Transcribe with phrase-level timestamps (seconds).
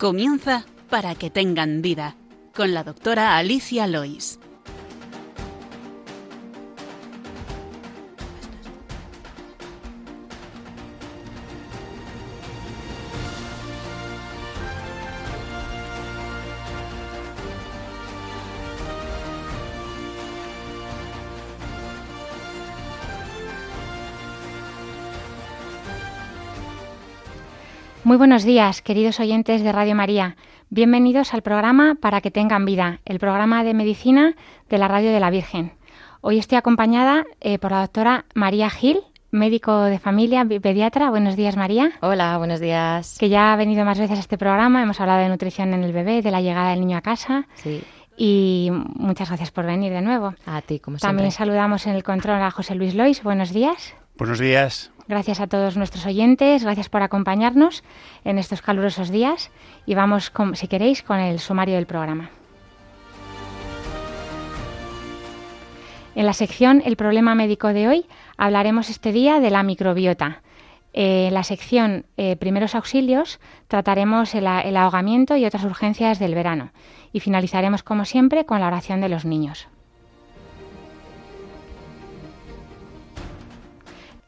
[0.00, 2.16] Comienza para que tengan vida
[2.54, 4.38] con la doctora Alicia Lois.
[28.10, 30.34] Muy buenos días, queridos oyentes de Radio María.
[30.68, 34.34] Bienvenidos al programa Para que tengan vida, el programa de medicina
[34.68, 35.74] de la Radio de la Virgen.
[36.20, 38.98] Hoy estoy acompañada eh, por la doctora María Gil,
[39.30, 41.08] médico de familia, pediatra.
[41.10, 41.92] Buenos días, María.
[42.00, 43.16] Hola, buenos días.
[43.16, 44.82] Que ya ha venido más veces a este programa.
[44.82, 47.46] Hemos hablado de nutrición en el bebé, de la llegada del niño a casa.
[47.62, 47.80] Sí.
[48.16, 50.34] Y muchas gracias por venir de nuevo.
[50.46, 51.46] A ti, como También siempre.
[51.52, 53.22] saludamos en el control a José Luis Lois.
[53.22, 53.94] Buenos días.
[54.18, 54.90] Buenos días.
[55.10, 57.82] Gracias a todos nuestros oyentes, gracias por acompañarnos
[58.22, 59.50] en estos calurosos días
[59.84, 62.30] y vamos, con, si queréis, con el sumario del programa.
[66.14, 70.42] En la sección El problema médico de hoy hablaremos este día de la microbiota.
[70.92, 76.36] Eh, en la sección eh, Primeros auxilios trataremos el, el ahogamiento y otras urgencias del
[76.36, 76.70] verano
[77.12, 79.66] y finalizaremos, como siempre, con la oración de los niños.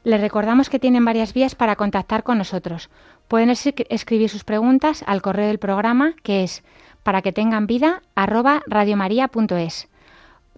[0.05, 2.91] Les recordamos que tienen varias vías para contactar con nosotros.
[3.29, 6.65] Pueden es escribir sus preguntas al correo del programa que es
[7.05, 9.89] para que tengan vida radiomaria.es.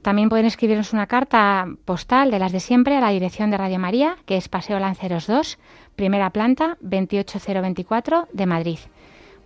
[0.01, 3.79] También pueden escribirnos una carta postal de las de siempre a la dirección de Radio
[3.79, 5.59] María, que es Paseo Lanceros 2,
[5.97, 8.79] primera planta, 28024 de Madrid.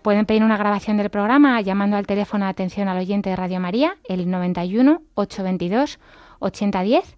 [0.02, 3.60] Pueden pedir una grabación del programa llamando al teléfono de atención al oyente de Radio
[3.60, 5.98] María, el 91 822
[6.40, 7.16] 8010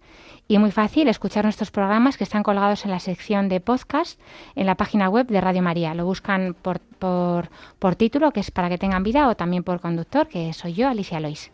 [0.51, 4.21] y muy fácil escuchar nuestros programas que están colgados en la sección de podcast
[4.56, 5.94] en la página web de Radio María.
[5.94, 9.81] Lo buscan por, por, por título, que es para que tengan vida, o también por
[9.81, 11.53] conductor, que soy yo, Alicia Lois.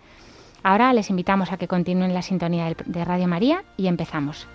[0.63, 4.49] Ahora les invitamos a que continúen la sintonía de Radio María y empezamos.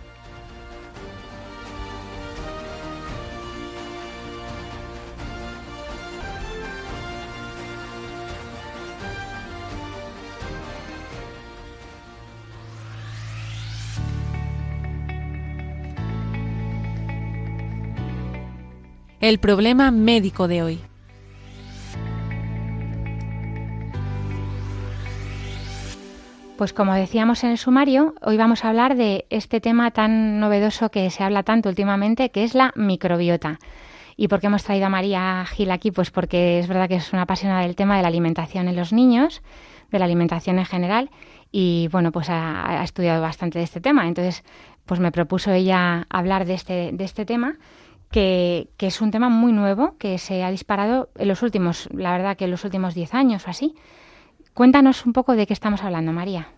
[19.22, 20.80] El problema médico de hoy.
[26.58, 30.90] Pues como decíamos en el sumario, hoy vamos a hablar de este tema tan novedoso
[30.90, 33.60] que se habla tanto últimamente, que es la microbiota.
[34.18, 35.92] ¿Y por qué hemos traído a María Gil aquí?
[35.92, 38.92] Pues porque es verdad que es una apasionada del tema de la alimentación en los
[38.92, 39.44] niños,
[39.92, 41.12] de la alimentación en general,
[41.52, 44.08] y bueno, pues ha, ha estudiado bastante de este tema.
[44.08, 44.44] Entonces,
[44.88, 47.58] pues me propuso ella hablar de este, de este tema.
[48.12, 52.12] Que, que, es un tema muy nuevo que se ha disparado en los últimos, la
[52.12, 53.76] verdad que en los últimos 10 años o así.
[54.54, 56.50] Cuéntanos un poco de qué estamos hablando, María.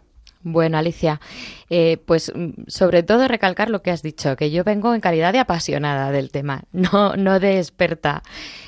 [0.43, 1.21] Bueno, Alicia,
[1.69, 2.33] eh, pues
[2.67, 6.31] sobre todo recalcar lo que has dicho, que yo vengo en calidad de apasionada del
[6.31, 8.23] tema, no, no de experta.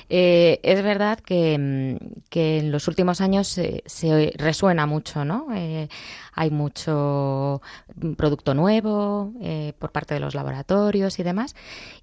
[0.07, 1.99] Eh, es verdad que,
[2.29, 5.47] que, en los últimos años se, se resuena mucho, ¿no?
[5.53, 5.89] Eh,
[6.33, 7.61] hay mucho
[8.15, 9.33] producto nuevo
[9.79, 11.55] por parte de los laboratorios y demás.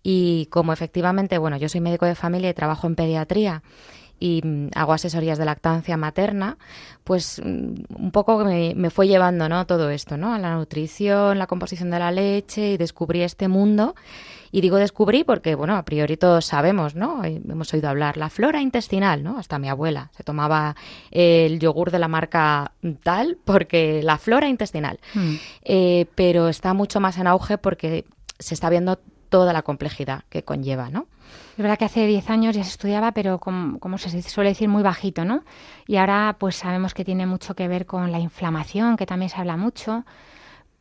[0.02, 3.62] Y como efectivamente, bueno, yo soy médico de familia y trabajo en pediatría
[4.22, 4.40] y
[4.76, 6.56] hago asesorías de lactancia materna,
[7.02, 9.66] pues un poco me, me, fue llevando ¿no?
[9.66, 10.32] todo esto, ¿no?
[10.32, 13.96] A la nutrición, la composición de la leche y descubrí este mundo.
[14.52, 17.24] Y digo descubrí porque, bueno, a priori todos sabemos, ¿no?
[17.24, 19.38] Hemos oído hablar la flora intestinal, ¿no?
[19.38, 20.76] Hasta mi abuela se tomaba
[21.10, 22.72] el yogur de la marca
[23.02, 25.00] tal porque la flora intestinal.
[25.14, 25.34] Mm.
[25.64, 28.04] Eh, pero está mucho más en auge porque
[28.38, 29.00] se está viendo
[29.30, 31.08] toda la complejidad que conlleva, ¿no?
[31.52, 34.68] Es verdad que hace 10 años ya se estudiaba, pero como, como, se suele decir,
[34.68, 35.44] muy bajito, ¿no?
[35.86, 39.36] Y ahora pues sabemos que tiene mucho que ver con la inflamación, que también se
[39.36, 40.04] habla mucho.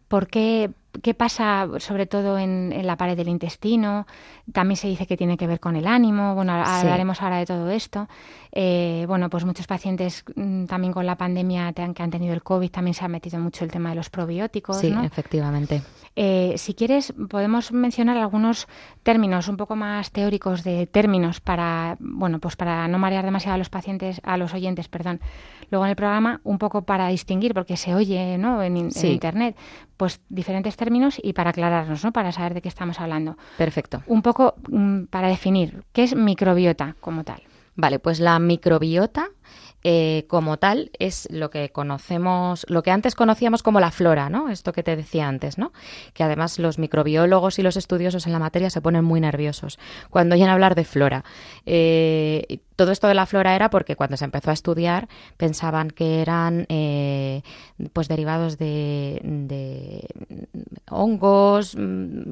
[0.08, 4.08] ¿Por qué, qué pasa sobre todo en, en, la pared del intestino?
[4.52, 6.36] También se dice que tiene que ver con el ánimo.
[6.36, 6.72] Bueno, sí.
[6.72, 8.08] hablaremos ahora de todo esto.
[8.52, 12.70] Eh, bueno, pues muchos pacientes mmm, también con la pandemia que han tenido el COVID
[12.70, 14.78] también se ha metido mucho el tema de los probióticos.
[14.78, 15.04] Sí, ¿no?
[15.04, 15.82] efectivamente.
[16.16, 18.68] Eh, si quieres, podemos mencionar algunos
[19.04, 23.58] términos un poco más teóricos de términos para, bueno, pues para no marear demasiado a
[23.58, 25.22] los pacientes, a los oyentes, perdón.
[25.70, 28.62] Luego en el programa, un poco para distinguir, porque se oye, ¿no?
[28.62, 29.08] En, sí.
[29.08, 29.56] en internet,
[29.96, 32.12] pues diferentes términos y para aclararnos, ¿no?
[32.12, 33.38] Para saber de qué estamos hablando.
[33.58, 34.04] Perfecto.
[34.08, 37.42] Un poco mmm, para definir qué es microbiota como tal.
[37.76, 39.32] Vale, pues la microbiota
[39.84, 44.50] eh, como tal es lo que conocemos, lo que antes conocíamos como la flora, ¿no?
[44.50, 45.72] Esto que te decía antes, ¿no?
[46.14, 49.80] Que además los microbiólogos y los estudiosos en la materia se ponen muy nerviosos
[50.12, 51.24] cuando oyen hablar de flora.
[51.66, 55.08] Eh, todo esto de la flora era porque cuando se empezó a estudiar
[55.38, 57.42] pensaban que eran eh,
[57.94, 60.08] pues derivados de,
[60.92, 62.32] hongos mm,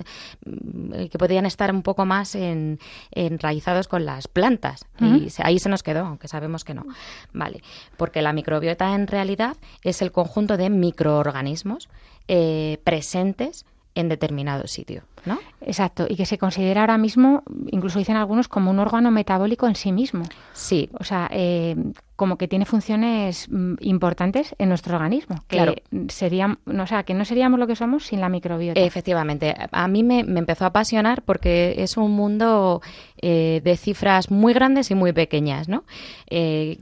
[1.10, 2.80] que podían estar un poco más en,
[3.12, 6.86] enraizados con las plantas y ahí se nos quedó aunque sabemos que no
[7.34, 7.62] vale
[7.98, 11.90] porque la microbiota en realidad es el conjunto de microorganismos
[12.28, 13.66] eh, presentes
[13.96, 15.40] en determinado sitio, ¿no?
[15.62, 19.76] Exacto, y que se considera ahora mismo, incluso dicen algunos, como un órgano metabólico en
[19.76, 20.24] sí mismo.
[20.54, 20.90] Sí.
[21.00, 21.76] O sea, eh,
[22.20, 25.38] como que tiene funciones mm, importantes en nuestro organismo.
[25.48, 25.76] Que claro.
[26.10, 28.78] Sería, o sea, que no seríamos lo que somos sin la microbiota.
[28.78, 29.56] Efectivamente.
[29.72, 32.82] A mí me, empezó a apasionar porque es un mundo
[33.22, 35.86] eh, de cifras muy grandes y muy pequeñas, ¿no?
[36.30, 36.80] Eh,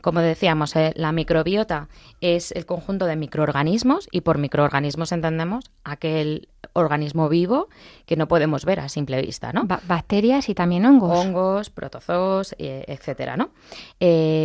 [0.00, 1.88] como decíamos, la microbiota
[2.22, 7.68] es el conjunto de microorganismos y por microorganismos entendemos aquel organismo vivo
[8.06, 9.64] que no podemos ver a simple vista, ¿no?
[9.64, 11.18] bacterias y también hongos.
[11.18, 13.50] Hongos, protozoos, eh, etcétera, ¿no?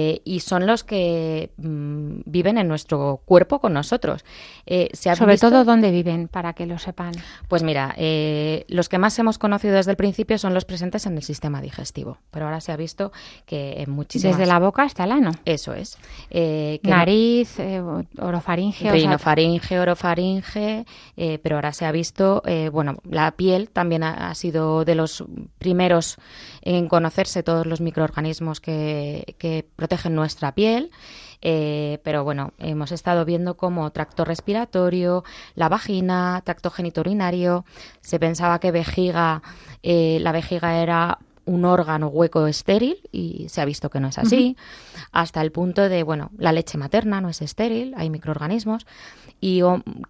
[0.10, 4.26] Eh, y son los que mm, viven en nuestro cuerpo con nosotros.
[4.66, 6.28] Eh, Sobre todo, ¿dónde viven?
[6.28, 7.14] Para que lo sepan.
[7.48, 7.96] Pues mira,
[8.68, 12.18] los que más hemos conocido desde el principio son los presentes en el sistema digestivo,
[12.32, 13.12] pero ahora se ha visto
[13.46, 14.38] que en muchísimas...
[14.38, 15.32] Desde la boca hasta el ano.
[15.46, 15.98] Eso es.
[16.84, 17.58] Nariz,
[18.18, 18.92] orofaringe...
[18.92, 20.86] Rinofaringe, orofaringe,
[21.16, 25.24] pero ahora se ha visto, bueno, la piel también ha, sido de los
[25.58, 26.18] primeros
[26.62, 30.92] en conocerse todos los microorganismos que, protegen nuestra piel.
[31.42, 35.24] Eh, pero bueno, hemos estado viendo como tracto respiratorio,
[35.56, 37.66] la vagina, tracto genitourinario.
[38.02, 39.42] Se pensaba que vejiga,
[39.84, 41.20] eh, la vejiga era
[41.50, 44.56] un órgano hueco estéril y se ha visto que no es así,
[45.12, 48.86] hasta el punto de, bueno, la leche materna no es estéril, hay microorganismos
[49.42, 49.62] y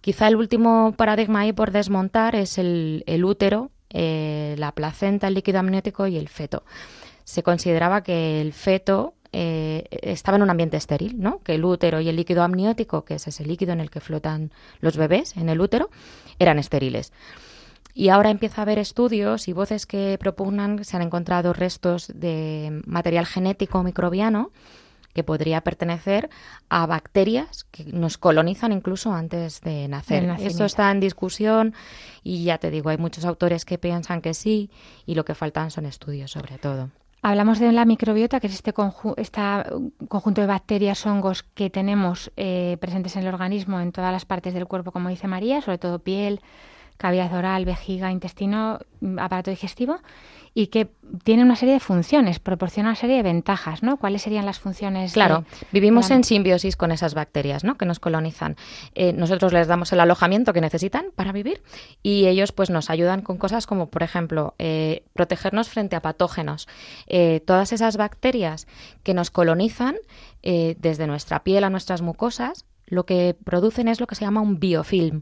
[0.02, 5.60] quizá el último paradigma ahí por desmontar es el, útero, eh, la placenta, el líquido
[5.60, 6.64] amniótico y el feto.
[7.24, 11.42] Se consideraba que el feto eh, estaba en un ambiente estéril, ¿no?
[11.44, 14.52] Que el útero y el líquido amniótico, que es ese líquido en el que flotan
[14.80, 15.90] los bebés en el útero,
[16.40, 17.14] eran estériles.
[17.94, 22.82] Y ahora empieza a haber estudios y voces que propugnan, se han encontrado restos de
[22.86, 24.52] material genético microbiano
[25.14, 26.30] que podría pertenecer
[26.70, 30.30] a bacterias que nos colonizan incluso antes de nacer.
[30.40, 31.74] Esto está en discusión
[32.24, 34.70] y ya te digo, hay muchos autores que piensan que sí
[35.06, 36.92] y lo que faltan son estudios sobre todo.
[37.22, 43.18] Hablamos de la microbiota, que es este, conjunto de bacterias, hongos que tenemos eh, presentes
[43.18, 46.40] en el organismo en todas las partes del cuerpo, como dice María, sobre todo piel,
[46.98, 48.80] cavidad oral, vejiga, intestino,
[49.18, 50.00] aparato digestivo
[50.60, 50.90] y que
[51.24, 53.96] tiene una serie de funciones, proporciona una serie de ventajas, ¿no?
[53.96, 55.14] ¿Cuáles serían las funciones?
[55.14, 57.78] Claro, vivimos en simbiosis con esas bacterias, ¿no?
[57.78, 58.58] Que nos colonizan.
[58.94, 61.62] Eh, nosotros les damos el alojamiento que necesitan para vivir
[62.04, 66.68] y ellos, pues, nos ayudan con cosas como, por ejemplo, eh, protegernos frente a patógenos.
[67.08, 68.68] Eh, todas esas bacterias
[69.04, 69.96] que nos colonizan
[70.42, 74.60] desde nuestra piel a nuestras mucosas, lo que producen es lo que se llama un
[74.60, 75.22] biofilm.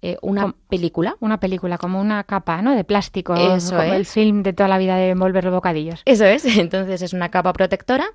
[0.00, 1.16] Eh, una película.
[1.18, 2.74] Una película, como una capa ¿no?
[2.74, 6.02] de plástico, como el film de toda la vida de envolver los bocadillos.
[6.04, 8.06] Eso es, entonces es una capa protectora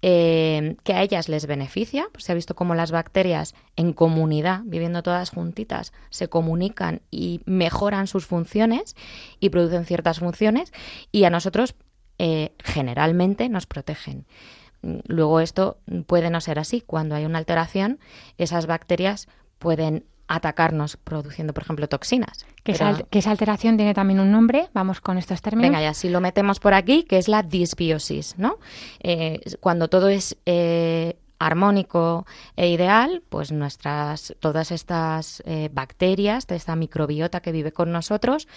[0.00, 2.08] eh, que a ellas les beneficia.
[2.10, 7.42] Pues se ha visto cómo las bacterias en comunidad, viviendo todas juntitas, se comunican y
[7.44, 8.96] mejoran sus funciones
[9.38, 10.72] y producen ciertas funciones
[11.12, 11.74] y a nosotros
[12.18, 14.24] eh, generalmente nos protegen.
[15.06, 16.80] Luego esto puede no ser así.
[16.80, 17.98] Cuando hay una alteración,
[18.38, 19.28] esas bacterias
[19.58, 22.46] pueden atacarnos produciendo, por ejemplo, toxinas.
[22.62, 25.70] Que, esa, alteración tiene también un nombre, vamos con estos términos.
[25.70, 28.58] Venga, ya si lo metemos por aquí, que es la disbiosis, ¿no?
[29.00, 32.26] Eh, cuando todo es eh, armónico
[32.56, 38.48] e ideal, pues nuestras todas estas eh, bacterias, de esta microbiota que vive con nosotros,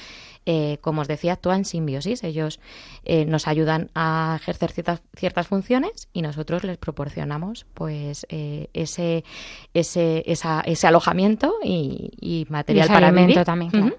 [0.45, 2.23] eh, como os decía, actúan en simbiosis.
[2.23, 2.59] Ellos
[3.03, 9.23] eh, nos ayudan a ejercer ciertas, ciertas funciones y nosotros les proporcionamos pues ese,
[9.73, 13.43] ese, ese alojamiento y, material para vivir.
[13.43, 13.95] también.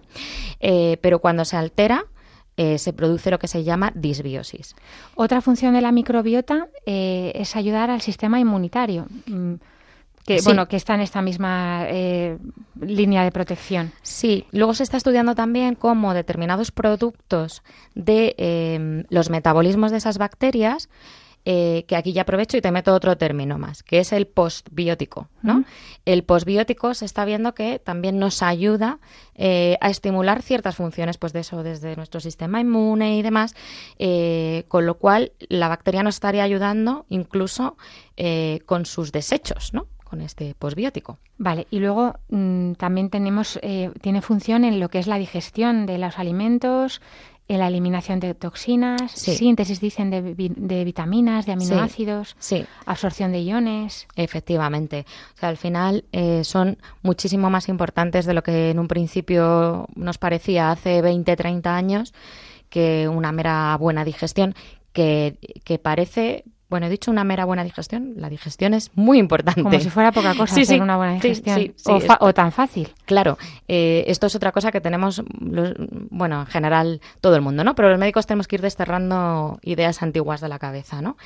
[1.01, 2.07] pero cuando se altera,
[2.57, 4.75] eh, se produce lo que se llama disbiosis.
[5.15, 9.07] Otra función de la microbiota eh, es ayudar al sistema inmunitario.
[9.27, 9.55] Mm,
[10.27, 12.37] que, bueno, que está en esta misma eh,
[12.79, 13.91] línea de protección.
[14.03, 17.63] Sí, luego se está estudiando también cómo determinados productos
[17.95, 20.89] de los metabolismos de esas bacterias
[21.47, 25.29] eh, que aquí ya aprovecho y te meto otro término más, que es el postbiótico.
[25.41, 25.65] ¿no?
[26.05, 28.99] El postbiótico se está viendo que también nos ayuda
[29.35, 33.55] eh, a estimular ciertas funciones, pues de eso, desde nuestro sistema inmune y demás,
[33.99, 37.77] eh, con lo cual la bacteria nos estaría ayudando incluso
[38.67, 39.87] con sus desechos, ¿no?
[40.05, 41.17] con este posbiótico.
[41.39, 43.59] Vale, y luego mm, también tenemos,
[44.03, 48.35] tiene función en lo que es la digestión de los alimentos, en la eliminación de
[48.35, 52.37] toxinas, síntesis, dicen, de, vitaminas, de aminoácidos,
[52.87, 54.07] absorción de iones.
[54.17, 55.07] Efectivamente.
[55.35, 59.87] O sea, al final eh, son muchísimo más importantes de lo que en un principio
[59.95, 62.15] nos parecía hace 20, 30 años
[62.69, 64.55] que una mera buena digestión
[64.93, 68.15] que, que parece bueno, he dicho una mera buena digestión.
[68.17, 69.63] La digestión es muy importante.
[69.63, 71.75] Como si fuera poca cosa hacer una buena digestión.
[72.21, 72.89] o, tan fácil.
[73.07, 73.37] Claro.
[73.67, 75.23] Eh, esto es otra cosa que tenemos,
[76.11, 77.75] bueno, en general todo el mundo, ¿no?
[77.75, 81.17] Pero los médicos tenemos que ir desterrando ideas antiguas de la cabeza, ¿no?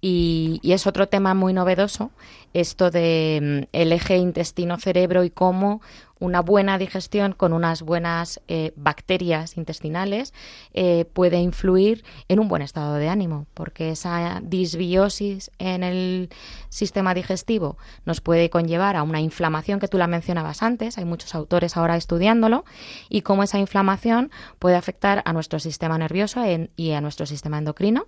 [0.00, 2.10] Y, y es otro tema muy novedoso,
[2.54, 5.82] esto de mm, el eje intestino-cerebro y cómo
[6.24, 10.32] una buena digestión con unas buenas eh, bacterias intestinales
[10.72, 16.30] eh, puede influir en un buen estado de ánimo, porque esa disbiosis en el
[16.70, 17.76] sistema digestivo
[18.06, 21.96] nos puede conllevar a una inflamación que tú la mencionabas antes, hay muchos autores ahora
[21.96, 22.64] estudiándolo,
[23.08, 26.42] y cómo esa inflamación puede afectar a nuestro sistema nervioso
[26.76, 28.06] y a nuestro sistema endocrino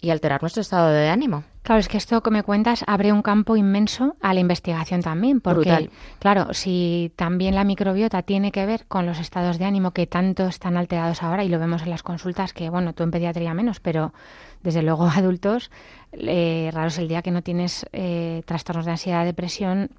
[0.00, 1.44] y alterar nuestro estado de ánimo.
[1.62, 5.40] Claro, es que esto que me cuentas abre un campo inmenso a la investigación también,
[5.40, 10.06] porque claro, si también la microbiota tiene que ver con los estados de ánimo que
[10.06, 13.52] tanto están alterados ahora y lo vemos en las consultas que bueno, tú en pediatría
[13.52, 14.14] menos, pero
[14.62, 15.70] desde luego adultos
[16.12, 19.90] eh, raro es el día que no tienes eh, trastornos de ansiedad, depresión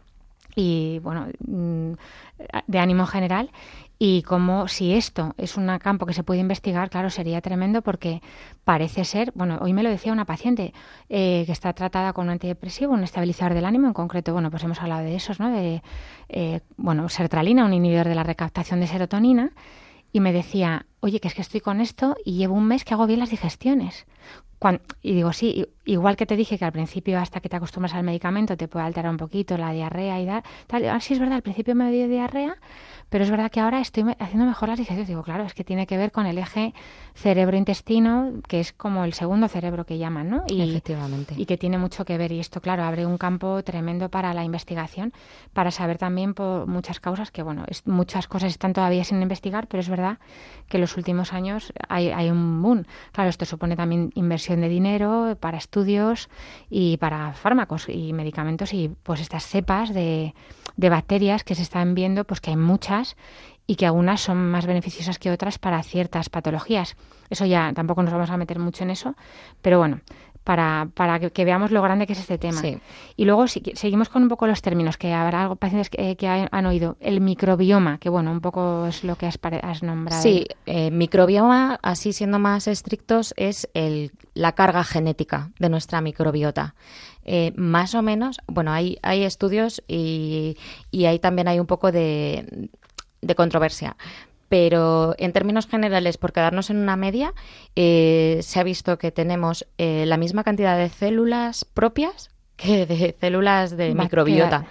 [0.56, 1.92] y bueno, mm,
[2.66, 3.52] de ánimo general
[4.02, 8.22] y como si esto es un campo que se puede investigar, claro, sería tremendo porque
[8.64, 10.74] parece ser, bueno, hoy me lo decía una paciente
[11.10, 14.64] eh, que está tratada con un antidepresivo, un estabilizador del ánimo, en concreto, bueno, pues
[14.64, 15.52] hemos hablado de esos, ¿no?
[15.52, 15.84] De,
[16.30, 19.52] eh, bueno, sertralina, un inhibidor de la recaptación de serotonina,
[20.12, 22.94] y me decía, oye, que es que estoy con esto y llevo un mes que
[22.94, 24.06] hago bien las digestiones.
[25.02, 28.04] y digo, sí, igual que te dije que al principio, hasta que te acostumbras al
[28.04, 30.44] medicamento, te puede alterar un poquito la diarrea y tal.
[30.68, 30.90] tal.
[30.90, 32.58] Ah, sí, es verdad, al principio me dio diarrea,
[33.10, 35.08] pero es verdad que ahora estoy haciendo mejor las digestiones.
[35.08, 36.74] Digo, claro, es que tiene que ver con el eje
[37.16, 40.44] cerebro-intestino, que es como el segundo cerebro que llaman, ¿no?
[40.48, 41.34] Y, Efectivamente.
[41.38, 42.32] Y que tiene mucho que ver.
[42.32, 45.12] Y esto, claro, abre un campo tremendo para la investigación,
[45.54, 49.82] para saber también por muchas causas que, bueno, muchas cosas están todavía sin investigar, pero
[49.82, 50.20] es verdad
[50.68, 52.86] que en los últimos años hay, hay un boom.
[53.12, 56.30] Claro, esto supone también inversión de dinero para estudios
[56.70, 60.34] y para fármacos y medicamentos y pues estas cepas de
[60.80, 62.99] de bacterias que se están viendo, pues que hay muchas
[63.68, 66.96] y que algunas son más beneficiosas que otras para ciertas patologías.
[67.30, 69.16] Eso ya tampoco nos vamos a meter mucho en eso,
[69.62, 70.02] pero bueno,
[70.44, 72.60] para, para que, veamos lo grande que es este tema.
[73.16, 76.66] Y luego si, seguimos con un poco los términos, que habrá algo, pacientes que, han,
[76.66, 76.98] oído.
[77.00, 80.24] El microbioma, que bueno, un poco es lo que has, has nombrado.
[80.24, 86.74] Sí, eh, microbioma, así siendo más estrictos, es el, la carga genética de nuestra microbiota.
[87.26, 90.58] Eh, más o menos, bueno, hay, hay estudios y,
[90.90, 92.70] y ahí también hay un poco de,
[93.22, 93.96] de controversia,
[94.50, 97.34] pero en términos generales, por quedarnos en una media,
[97.76, 103.16] eh, se ha visto que tenemos eh, la misma cantidad de células propias que de
[103.20, 104.66] células de microbiota.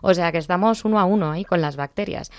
[0.00, 2.30] O sea que estamos uno a uno ahí con las bacterias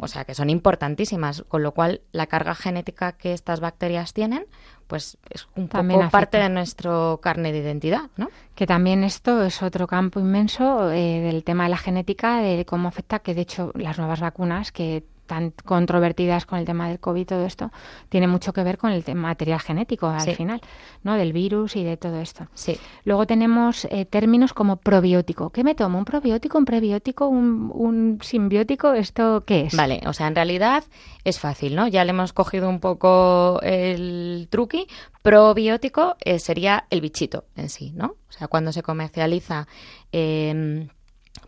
[0.00, 4.46] o sea, que son importantísimas, con lo cual la carga genética que estas bacterias tienen,
[4.86, 8.28] pues es un poco parte de nuestro carne de identidad, ¿no?
[8.54, 12.88] Que también esto es otro campo inmenso eh, del tema de la genética, de cómo
[12.88, 17.26] afecta, que de hecho las nuevas vacunas que tan controvertidas con el tema del COVID,
[17.26, 17.70] todo esto,
[18.08, 20.60] tiene mucho que ver con el material genético al final,
[21.02, 21.14] ¿no?
[21.14, 22.46] Del virus y de todo esto.
[22.54, 22.78] Sí.
[23.04, 25.50] Luego tenemos eh, términos como probiótico.
[25.50, 25.98] ¿Qué me tomo?
[25.98, 28.92] ¿Un probiótico, un prebiótico, un, simbiótico?
[28.92, 29.76] ¿Esto qué es?
[29.76, 30.84] Vale, o sea, en realidad
[31.24, 31.88] es fácil, ¿no?
[31.88, 34.86] Ya le hemos cogido un poco el truqui.
[35.22, 38.16] Probiótico eh, sería el bichito en sí, ¿no?
[38.28, 39.66] O sea, cuando se comercializa...
[40.12, 40.86] Eh,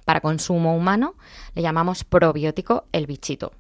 [0.05, 1.17] para consumo humano,
[1.55, 3.53] le llamamos probiótico el bichito.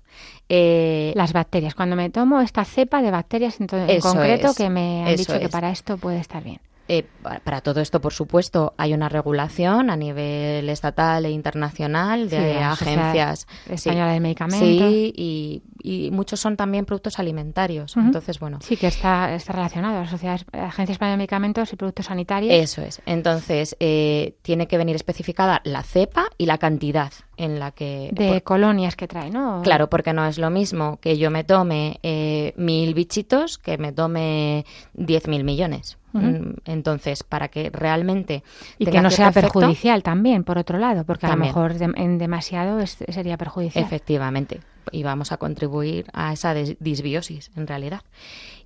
[0.48, 1.74] Eh, Las bacterias.
[1.74, 3.66] Cuando me tomo esta cepa de bacterias en,
[4.00, 6.60] concreto que me han dicho que para esto puede estar bien.
[6.88, 7.04] Eh,
[7.44, 13.46] para todo esto, por supuesto, hay una regulación a nivel estatal e internacional de agencias
[13.68, 14.68] españolas de medicamentos.
[14.68, 15.62] Sí, y,
[16.10, 17.96] muchos son también productos alimentarios.
[17.96, 18.58] Entonces, bueno.
[18.60, 22.52] Sí, que está, está relacionado a la Sociedad Agencia Española de Medicamentos y Productos Sanitarios.
[22.52, 23.00] Eso es.
[23.06, 28.10] Entonces, eh, tiene que venir especificada la cepa y la cantidad en la que...
[28.12, 29.60] De colonias que trae, ¿no?
[29.62, 33.92] Claro, porque no es lo mismo que yo me tome eh, mil bichitos que me
[33.92, 34.64] tome
[34.94, 35.98] diez mil millones.
[36.16, 38.42] Mm, entonces, para que realmente...
[38.78, 42.84] Y que no sea perjudicial también, por otro lado, porque a lo mejor en demasiado
[42.86, 43.84] sería perjudicial.
[43.84, 44.60] Efectivamente,
[44.92, 48.02] y vamos a contribuir a esa disbiosis, en realidad.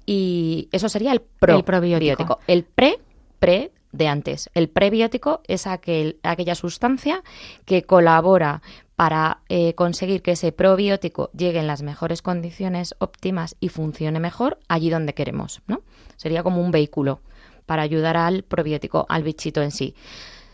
[0.07, 2.40] Y eso sería el, probiótico.
[2.47, 2.99] El pre,
[3.38, 4.50] pre de antes.
[4.54, 7.23] El prebiótico es aquel, aquella sustancia
[7.64, 8.62] que colabora
[8.97, 14.59] para eh, conseguir que ese probiótico llegue en las mejores condiciones óptimas y funcione mejor
[14.69, 15.62] allí donde queremos.
[15.66, 15.80] ¿no?
[16.16, 17.21] Sería como un vehículo
[17.70, 19.94] para ayudar al probiótico, al bichito en sí.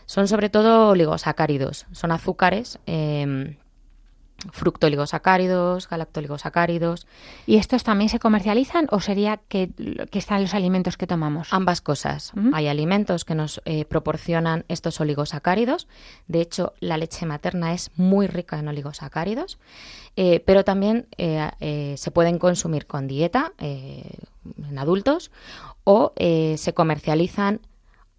[0.05, 3.57] Son sobre todo oligosacáridos, son azúcares eh,
[4.51, 7.07] fructoligosacáridos, galactoligosacáridos.
[7.45, 9.71] ¿Y estos también se comercializan o sería que,
[10.11, 11.49] están los alimentos que tomamos?
[11.51, 12.33] Ambas cosas.
[12.53, 15.87] Hay alimentos que nos eh, proporcionan estos oligosacáridos.
[16.27, 19.57] De hecho, la leche materna es muy rica en oligosacáridos,
[20.15, 25.31] eh, pero también eh, se pueden consumir con dieta en adultos
[25.89, 27.61] o se comercializan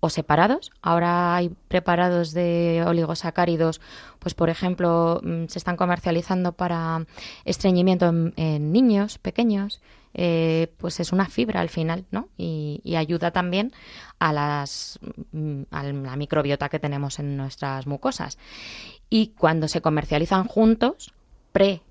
[0.00, 0.70] o separados.
[0.80, 3.82] Ahora hay preparados de oligosacáridos,
[4.18, 7.04] pues por ejemplo, mm, se están comercializando para
[7.44, 9.82] estreñimiento en, niños pequeños.
[10.14, 12.28] Eh, pues es una fibra al final, ¿no?
[12.38, 13.72] Y, ayuda también
[14.18, 14.98] a, las,
[15.32, 18.38] mm, a la microbiota que tenemos en nuestras mucosas.
[19.10, 21.12] Y cuando se comercializan juntos,
[21.52, 21.82] pre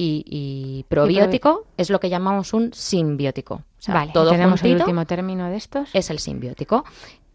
[0.00, 3.62] y, probiótico, es lo que llamamos un simbiótico.
[3.88, 5.90] vale, todo tenemos el último término de estos.
[5.92, 6.84] Es el simbiótico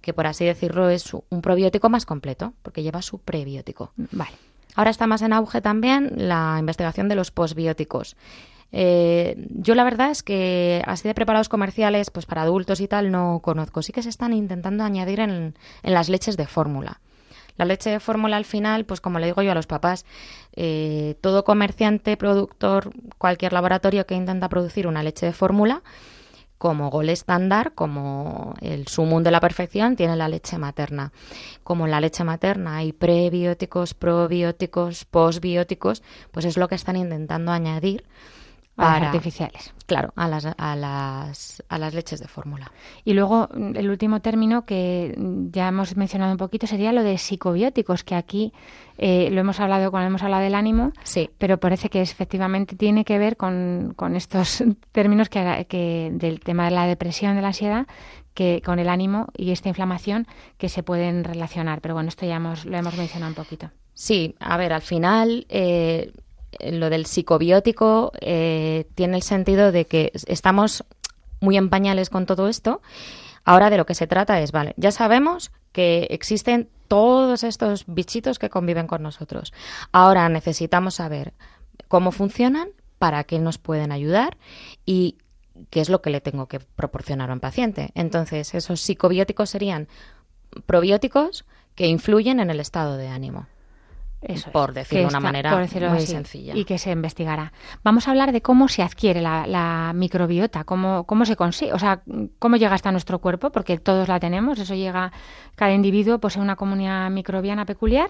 [0.03, 3.93] que por así decirlo es un probiótico más completo, porque lleva su prebiótico.
[3.95, 4.33] Vale.
[4.75, 8.17] Ahora está más en auge también la investigación de los posbióticos.
[8.73, 13.11] Eh, yo la verdad es que así de preparados comerciales, pues para adultos y tal,
[13.11, 13.81] no conozco.
[13.81, 16.99] Sí que se están intentando añadir en, las leches de fórmula.
[17.55, 20.05] La leche de fórmula al final, pues como le digo yo a los papás,
[20.55, 25.83] eh, todo comerciante, productor, cualquier laboratorio que intenta producir una leche de fórmula,
[26.57, 31.11] como gol estándar, como el sumum de la perfección, tiene la leche materna.
[31.63, 37.51] Como en la leche materna hay prebióticos, probióticos, posbióticos, pues es lo que están intentando
[37.51, 38.05] añadir
[38.75, 39.73] para, artificiales.
[39.85, 42.71] Claro, a las, a, las, a las leches de fórmula.
[43.05, 45.15] Y luego el último término que
[45.51, 48.53] ya hemos mencionado un poquito sería lo de psicobióticos, que aquí
[48.97, 51.29] eh, lo hemos hablado cuando hemos hablado del ánimo, sí.
[51.37, 56.65] pero parece que efectivamente tiene que ver con, con estos términos que, que, del tema
[56.65, 57.87] de la depresión, de la ansiedad,
[58.33, 61.81] que con el ánimo y esta inflamación que se pueden relacionar.
[61.81, 63.69] Pero bueno, esto ya hemos, lo hemos mencionado un poquito.
[63.93, 66.11] Sí, a ver, al final eh,
[66.59, 70.83] lo del psicobiótico eh, tiene el sentido de que estamos
[71.39, 72.81] muy en pañales con todo esto.
[73.45, 78.39] Ahora de lo que se trata es, vale, ya sabemos que existen todos estos bichitos
[78.39, 79.53] que conviven con nosotros.
[79.91, 81.33] Ahora necesitamos saber
[81.87, 82.69] cómo funcionan,
[83.03, 84.37] para qué nos pueden ayudar
[84.85, 85.17] y
[85.69, 87.91] qué es lo que le tengo que proporcionar a un paciente.
[87.95, 89.89] Entonces, esos psicobióticos serían
[90.65, 91.43] probióticos
[91.75, 93.47] que influyen en el estado de ánimo
[94.51, 96.55] por decirlo de una manera muy sencilla.
[96.55, 97.53] Y que se investigará.
[97.83, 102.01] Vamos a hablar de cómo se adquiere la, microbiota, cómo, cómo se consigue, o sea,
[102.39, 105.11] cómo llega hasta nuestro cuerpo, porque todos la tenemos, eso llega,
[105.55, 108.09] cada individuo posee una comunidad microbiana peculiar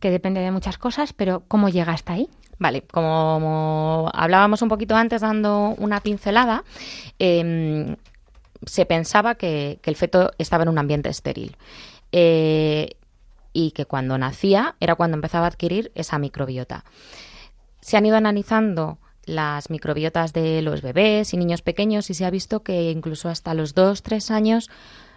[0.00, 2.28] que depende de muchas cosas, pero ¿cómo llega hasta ahí?
[2.58, 6.64] Vale, como hablábamos un poquito antes dando una pincelada,
[7.18, 7.96] em,
[8.64, 11.56] se pensaba que, el feto estaba en un ambiente estéril.
[12.12, 12.96] Eh,
[13.52, 16.84] y que cuando nacía era cuando empezaba a adquirir esa microbiota.
[17.80, 22.30] Se han ido analizando las microbiotas de los bebés y niños pequeños y se ha
[22.30, 24.70] visto que incluso hasta los 2-3 años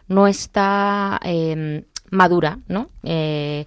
[0.08, 2.89] no está em, madura, ¿no?
[3.04, 3.65] Eh,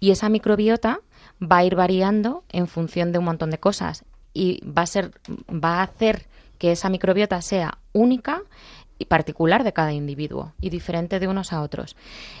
[0.00, 1.00] y esa microbiota
[1.40, 5.12] va a ir variando en función de un montón de cosas y va a ser
[5.48, 6.26] va a hacer
[6.58, 8.42] que esa microbiota sea única
[9.08, 11.96] particular de cada individuo y diferente de unos a otros.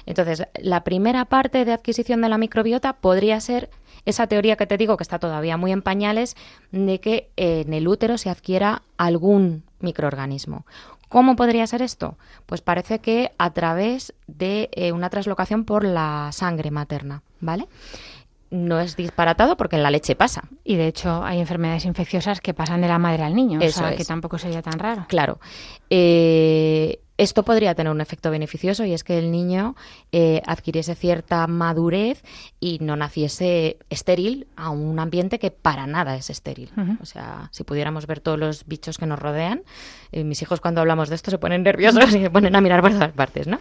[0.06, 3.70] Entonces, la primera parte de adquisición de la microbiota podría ser
[4.06, 6.36] esa teoría que te digo que está todavía muy en pañales
[6.72, 10.64] de que en el útero se adquiera algún microorganismo.
[11.08, 12.16] ¿Cómo podría ser esto?
[12.46, 17.68] Pues parece que a través de eh, una translocación por la sangre materna, ¿vale?
[18.54, 20.44] No es disparatado porque en la leche pasa.
[20.62, 23.88] Y de hecho hay enfermedades infecciosas que pasan de la madre al niño, Eso o
[23.88, 25.06] sea, que tampoco sería tan raro.
[25.08, 25.40] Claro.
[25.90, 29.76] Eh, esto podría tener un efecto beneficioso y es que el niño
[30.10, 32.24] eh, adquiriese cierta madurez
[32.58, 36.70] y no naciese estéril a un ambiente que para nada es estéril.
[37.00, 39.62] O sea, si pudiéramos ver todos los bichos que nos rodean,
[40.10, 42.80] eh, mis hijos cuando hablamos de esto se ponen nerviosos y se ponen a mirar
[42.80, 43.60] por todas partes, ¿no?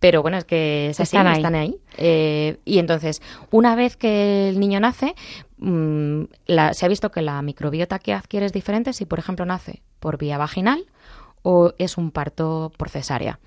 [0.00, 1.36] Pero bueno, es que están ahí.
[1.36, 1.76] Están ahí.
[1.98, 5.14] Eh, y entonces, una vez que el niño nace,
[5.58, 6.22] mm,
[6.72, 10.16] se ha visto que la microbiota que adquiere es diferente si, por ejemplo, nace por
[10.16, 10.86] vía vaginal
[11.44, 13.38] o es un parto por cesárea.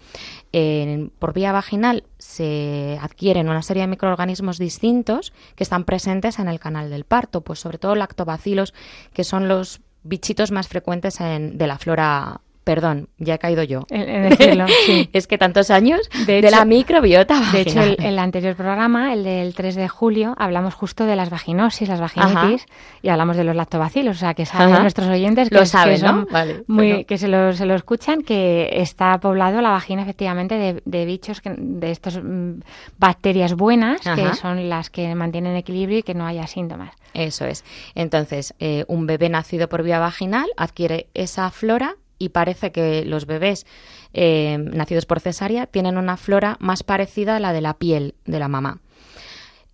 [1.20, 6.60] por vía vaginal se adquieren una serie de microorganismos distintos que están presentes en el
[6.60, 8.74] canal del parto, pues sobre todo lactobacilos,
[9.14, 13.86] que son los bichitos más frecuentes en, de la flora Perdón, ya he caído yo.
[13.90, 15.10] En, decirlo, sí.
[15.14, 19.54] es que tantos años de, la microbiota De hecho, el, el, anterior programa, el del
[19.54, 22.66] 3 de julio, hablamos justo de las vaginosis, las vaginitis,
[23.02, 24.18] y hablamos de los lactobacilos.
[24.18, 26.28] O sea, que saben nuestros oyentes que, lo saben, ¿no?
[26.68, 31.06] muy, que se lo, se lo escuchan, que está poblado la vagina efectivamente de, de
[31.06, 32.60] bichos, que, de estas mm,
[32.98, 36.94] bacterias buenas, que son las que mantienen equilibrio y que no haya síntomas.
[37.14, 37.64] Eso es.
[37.96, 43.26] Entonces, eh, un bebé nacido por vía vaginal adquiere esa flora y parece que los
[43.26, 43.66] bebés
[44.14, 48.40] eh, nacidos por cesárea tienen una flora más parecida a la de la piel de
[48.40, 48.80] la mamá.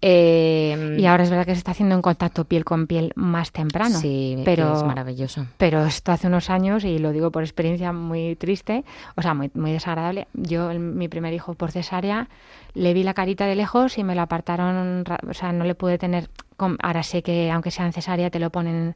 [0.06, 3.54] Eh, y ahora es verdad que se está haciendo un contacto piel con piel más
[3.54, 3.98] temprano.
[3.98, 5.48] Sí, pero es maravilloso.
[5.58, 8.84] Pero esto hace unos años, y lo digo por experiencia muy triste,
[9.16, 10.28] o sea, muy, muy desagradable.
[10.34, 12.28] Yo, mi primer hijo por cesárea,
[12.74, 15.98] le vi la carita de lejos y me lo apartaron, o sea, no le pude
[15.98, 16.30] tener.
[16.82, 18.96] Ahora sé que, aunque sea en cesárea, te lo ponen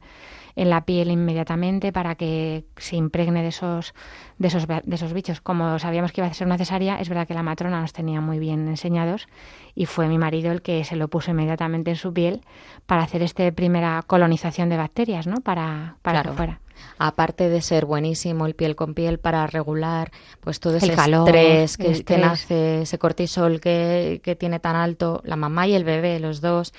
[0.58, 3.94] en la piel inmediatamente para que se impregne de esos,
[4.38, 5.40] de esos, de esos bichos.
[5.40, 8.20] Como sabíamos que iba a ser una cesárea, es verdad que la matrona nos tenía
[8.20, 9.28] muy bien enseñados
[9.76, 12.40] y fue mi marido el que se lo puso inmediatamente en su piel
[12.86, 15.36] para hacer esta primera colonización de bacterias, ¿no?
[15.36, 16.60] Para, para que fuera
[16.96, 21.76] aparte de ser buenísimo el piel con piel para regular pues todo ese calor, estrés
[21.76, 26.20] que, que, nace, ese cortisol que, que, tiene tan alto la mamá y el bebé,
[26.20, 26.72] los dos,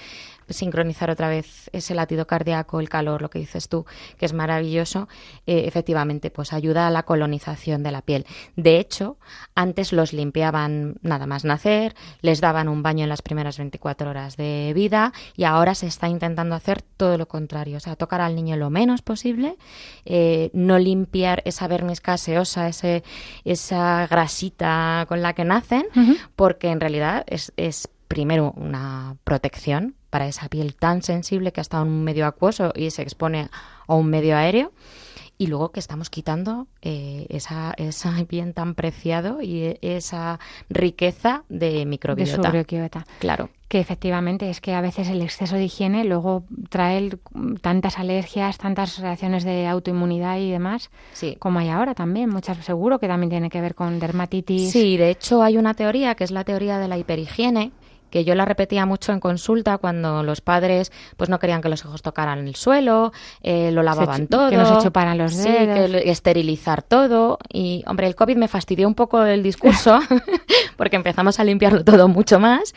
[0.50, 3.86] sincronizar otra vez ese latido cardíaco, el calor, lo que dices tú,
[4.18, 5.08] que es maravilloso,
[5.46, 8.26] eh, efectivamente, pues ayuda a la colonización de la piel.
[8.56, 9.18] De hecho,
[9.56, 14.38] antes los limpiaban nada más nacer, les daban un baño en las primeras 24 horas
[14.38, 18.36] de vida y ahora se está intentando hacer todo lo contrario, o sea, tocar al
[18.36, 19.58] niño lo menos posible,
[20.06, 23.04] eh, no limpiar esa vermis caseosa, ese,
[23.46, 25.86] esa grasita con la que nacen,
[26.36, 31.64] porque en realidad es, es primero una protección para esa piel tan sensible que ha
[31.64, 33.50] estado en un medio acuoso y se expone
[33.88, 34.74] a un medio aéreo
[35.42, 41.86] y luego que estamos quitando eh, esa, esa bien tan preciado y esa riqueza de
[41.86, 42.52] microbiota.
[42.52, 42.66] De
[43.20, 43.50] Claro.
[43.70, 47.12] Que efectivamente es que a veces el exceso de higiene luego trae
[47.62, 51.38] tantas alergias, tantas reacciones de autoinmunidad y demás, sí.
[51.40, 52.30] como hay ahora también.
[52.30, 54.72] Muchas seguro que también tiene que ver con dermatitis.
[54.72, 57.72] Sí, de hecho hay una teoría que es la teoría de la hiperhigiene,
[58.10, 61.82] que yo la repetía mucho en consulta cuando los padres pues no querían que los
[61.82, 66.10] hijos tocaran el suelo, eh, lo lavaban todo, que no se chuparan los dedos, que
[66.10, 67.40] esterilizar todo.
[67.52, 70.00] Y hombre el covid me fastidió un poco el discurso
[70.78, 72.74] porque empezamos a limpiarlo todo mucho más,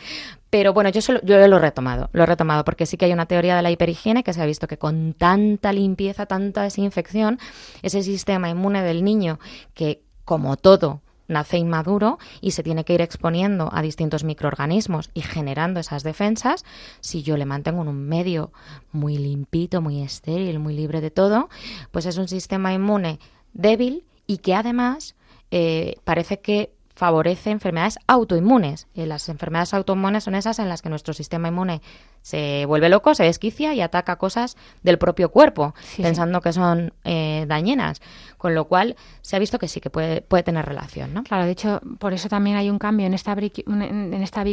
[0.49, 3.25] pero bueno, yo, yo lo he retomado, lo he retomado porque sí que hay una
[3.25, 7.39] teoría de la hiperhigiene que se ha visto que con tanta limpieza, tanta desinfección,
[7.81, 9.39] ese sistema inmune del niño
[9.73, 15.21] que como todo nace inmaduro y se tiene que ir exponiendo a distintos microorganismos y
[15.21, 16.65] generando esas defensas,
[16.99, 18.51] si yo le mantengo en un medio
[18.91, 21.49] muy limpito, muy estéril, muy libre de todo,
[21.91, 23.19] pues es un sistema inmune
[23.53, 25.15] débil y que además
[25.51, 28.87] eh, parece que favorece enfermedades autoinmunes.
[28.93, 31.81] Y las enfermedades autoinmunes son esas en las que nuestro sistema inmune
[32.21, 37.45] se vuelve loco, se desquicia y ataca cosas del propio cuerpo, pensando que son eh,
[37.47, 38.01] dañinas.
[38.37, 41.13] Con lo cual se ha visto que sí, que puede, puede tener relación.
[41.13, 41.23] ¿no?
[41.23, 44.43] Claro, de hecho, por eso también hay un cambio en esta, en esta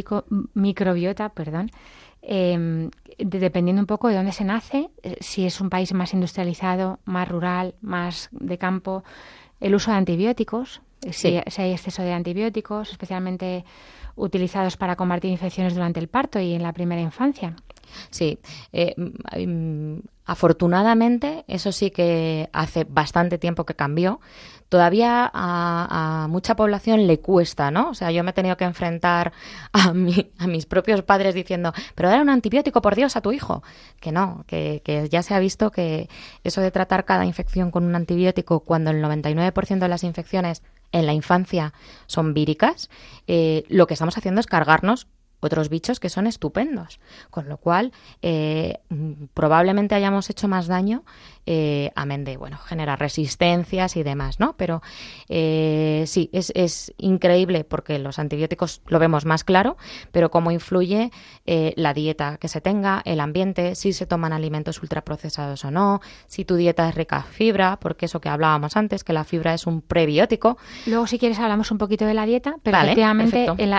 [0.53, 1.71] microbiota, perdón,
[2.21, 6.99] em, dependiendo un poco de dónde se nace, eh, si es un país más industrializado,
[7.05, 9.03] más rural, más de campo,
[9.59, 13.65] el uso de antibióticos, si, hay exceso de antibióticos, especialmente
[14.15, 17.55] utilizados para combatir infecciones durante el parto y en la primera infancia.
[18.09, 18.39] Sí,
[18.71, 18.95] eh,
[20.25, 24.19] afortunadamente eso sí que hace bastante tiempo que cambió.
[24.71, 27.89] Todavía a, mucha población le cuesta, ¿no?
[27.89, 29.33] O sea, yo me he tenido que enfrentar
[29.73, 33.63] a, a mis propios padres diciendo, pero dar un antibiótico, por Dios, a tu hijo.
[33.99, 36.07] Que no, que, que ya se ha visto que
[36.45, 41.05] eso de tratar cada infección con un antibiótico cuando el 99% de las infecciones en
[41.05, 41.73] la infancia
[42.07, 42.89] son víricas,
[43.27, 45.07] eh, lo que estamos haciendo es cargarnos
[45.41, 46.99] otros bichos que son estupendos.
[47.29, 48.79] Con lo cual, eh,
[49.33, 51.03] probablemente hayamos hecho más daño
[51.45, 54.55] eh, amén de, bueno, genera resistencias y demás, ¿no?
[54.57, 54.81] Pero
[55.27, 59.77] eh, sí, es, es, increíble porque los antibióticos lo vemos más claro,
[60.11, 61.11] pero cómo influye
[61.45, 66.01] eh, la dieta que se tenga, el ambiente, si se toman alimentos ultraprocesados o no,
[66.27, 69.53] si tu dieta es rica en fibra, porque eso que hablábamos antes, que la fibra
[69.53, 70.57] es un prebiótico.
[70.85, 73.69] Luego, si quieres, hablamos un poquito de la dieta, pero efectivamente el,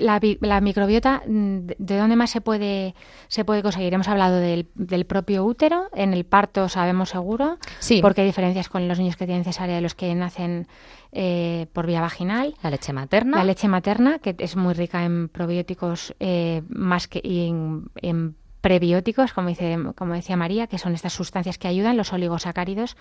[0.00, 2.94] la, la, microbiota, ¿de dónde más se puede,
[3.28, 3.92] se puede conseguir?
[3.94, 8.00] Hemos hablado del, del propio útero, en el parto sabemos seguro, Sí.
[8.00, 10.66] porque hay diferencias con los niños que tienen cesárea y los que nacen
[11.12, 12.54] eh, por vía vaginal.
[12.62, 13.36] La leche materna.
[13.38, 18.36] La leche materna, que es muy rica en probióticos eh, más que y en, en
[18.60, 22.96] prebióticos, como, dice, como decía María, que son estas sustancias que ayudan, los oligosacáridos,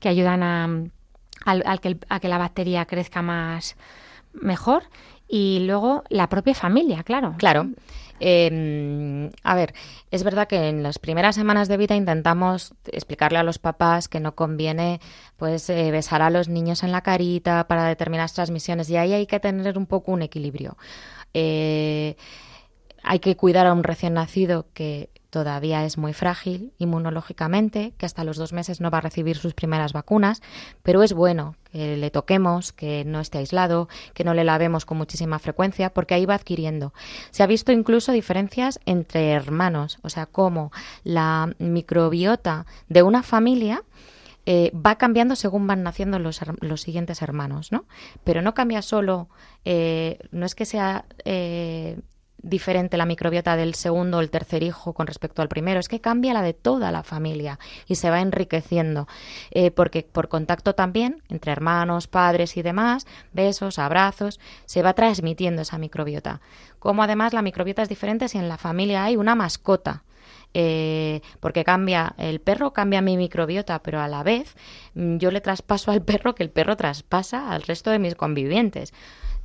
[0.00, 0.64] que ayudan a,
[1.46, 3.76] al que, a que la bacteria crezca más
[4.34, 4.82] mejor.
[5.28, 7.34] Y luego la propia familia, claro.
[7.38, 7.68] Claro.
[8.20, 9.74] Eh, a ver,
[10.10, 14.20] es verdad que en las primeras semanas de vida intentamos explicarle a los papás que
[14.20, 15.00] no conviene
[15.36, 19.26] pues eh, besar a los niños en la carita para determinadas transmisiones y ahí hay
[19.26, 20.76] que tener un poco un equilibrio.
[21.34, 22.16] Eh,
[23.08, 28.22] hay que cuidar a un recién nacido que todavía es muy frágil inmunológicamente, que hasta
[28.22, 30.42] los dos meses no va a recibir sus primeras vacunas,
[30.82, 34.98] pero es bueno que le toquemos, que no esté aislado, que no le lavemos con
[34.98, 36.92] muchísima frecuencia, porque ahí va adquiriendo.
[37.30, 40.70] Se ha visto incluso diferencias entre hermanos, o sea, cómo
[41.02, 43.84] la microbiota de una familia
[44.44, 47.86] eh, va cambiando según van naciendo los, los siguientes hermanos, ¿no?
[48.22, 49.30] Pero no cambia solo,
[49.64, 51.98] eh, no es que sea eh,
[52.42, 56.00] diferente la microbiota del segundo o el tercer hijo con respecto al primero, es que
[56.00, 59.08] cambia la de toda la familia y se va enriqueciendo,
[59.50, 65.62] eh, porque por contacto también entre hermanos, padres y demás, besos, abrazos, se va transmitiendo
[65.62, 66.40] esa microbiota.
[66.78, 70.04] Como además la microbiota es diferente si en la familia hay una mascota,
[70.54, 74.56] eh, porque cambia el perro, cambia mi microbiota, pero a la vez
[74.94, 78.94] mm, yo le traspaso al perro que el perro traspasa al resto de mis convivientes.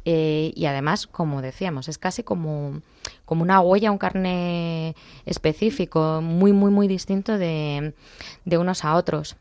[0.05, 2.81] Eh, y además, como decíamos, es casi como,
[3.25, 7.93] como una huella, un carne específico, muy, muy, muy distinto de,
[8.45, 9.37] de unos a otros.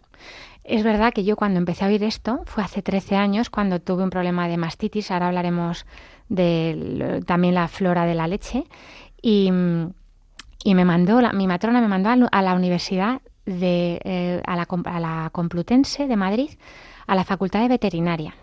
[0.65, 4.05] Es verdad que yo cuando empecé a oír esto fue hace 13 años cuando tuve
[4.05, 5.11] un problema de mastitis.
[5.11, 5.85] Ahora hablaremos
[6.29, 8.65] de también la flora de la leche.
[9.21, 9.51] Y,
[10.65, 15.01] y me mandó, mi matrona me mandó a, la- universidad de, eh, a, la, a
[15.01, 16.51] la Complutense de Madrid,
[17.09, 18.35] a la Facultad de Veterinaria.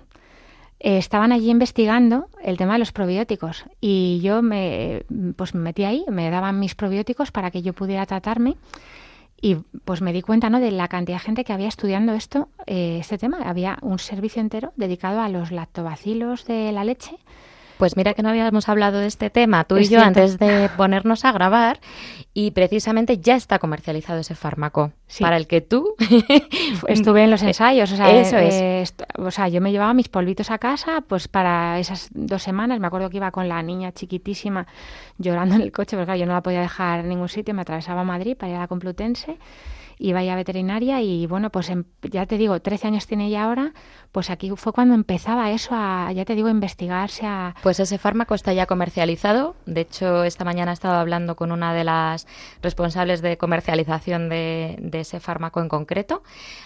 [0.79, 5.03] Eh, estaban allí investigando el tema de los probióticos y yo me,
[5.35, 8.55] pues me metí ahí, me daban mis probióticos para que yo pudiera tratarme
[9.41, 10.59] y pues me di cuenta ¿no?
[10.59, 13.39] de la cantidad de gente que había estudiando esto, eh, este tema.
[13.43, 17.17] Había un servicio entero dedicado a los lactobacilos de la leche.
[17.79, 20.07] Pues mira que no habíamos hablado de este tema, tú y yo, cierto.
[20.07, 21.79] antes de ponernos a grabar,
[22.33, 25.23] y precisamente ya está comercializado ese fármaco, Sí.
[25.23, 25.95] para el que tú
[26.87, 28.53] Estuve en los ensayos, o sea, Eso es.
[28.61, 28.83] eh,
[29.17, 32.81] o sea, yo me llevaba mis polvitos a casa, pues para esas dos semanas.
[32.81, 34.67] Me acuerdo que iba con la niña chiquitísima
[35.17, 37.53] llorando en el coche, porque claro, yo no la podía dejar en ningún sitio.
[37.53, 39.37] Me atravesaba Madrid para ir a la Complutense,
[40.01, 43.43] iba ya a veterinaria y bueno, pues em- ya te digo, 13 años tiene ya
[43.43, 43.73] ahora,
[44.13, 47.97] pues aquí fue cuando empezaba eso a, ya te digo, a investigarse, a, Pues ese
[47.97, 49.55] fármaco está ya comercializado.
[49.65, 52.25] De hecho, esta mañana he estado hablando con una de las
[52.61, 56.23] responsables de comercialización de, de ese fármaco en concreto.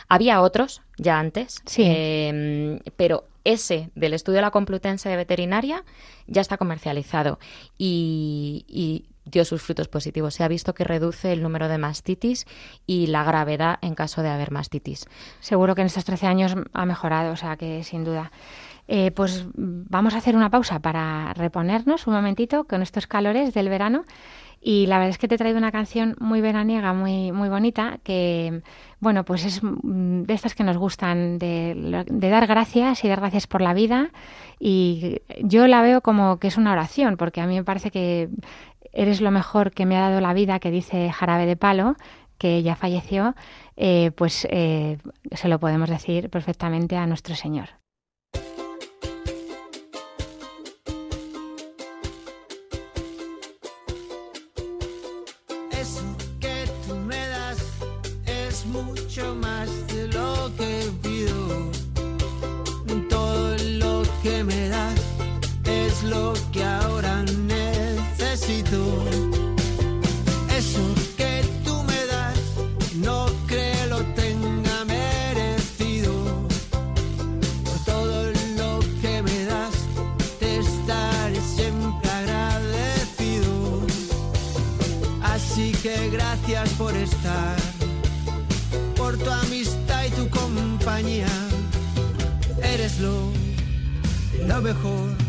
[0.08, 1.84] Había otros ya antes, Sí.
[1.86, 5.84] eh, pero ese del estudio de la Complutense de Veterinaria
[6.28, 7.40] ya está comercializado
[7.78, 10.34] y, y dio sus frutos positivos.
[10.36, 12.46] Se ha visto que reduce el número de mastitis
[12.86, 15.06] y la gravedad en caso de haber mastitis.
[15.40, 18.32] Seguro que en estos 13 años ha mejorado, o sea que sin duda.
[18.88, 23.70] Eh, pues vamos a hacer una pausa para reponernos un momentito con estos calores del
[23.70, 24.04] verano.
[24.66, 28.00] Y la verdad es que te he traído una canción muy veraniega, muy, muy bonita,
[28.02, 28.62] que,
[29.02, 33.20] bueno, pues es mm, de estas que nos gustan, de, de dar gracias y dar
[33.20, 34.12] gracias por la vida.
[34.60, 38.30] Y yo la veo como que es una oración, porque a mí me parece que
[38.94, 41.96] eres lo mejor que me ha dado la vida, que dice Jarabe de Palo,
[42.38, 43.36] que ya falleció,
[43.76, 44.98] eh, pues eh,
[45.32, 47.70] se lo podemos decir perfectamente a nuestro Señor.
[92.62, 93.32] Eres lo,
[94.48, 95.23] lo mejor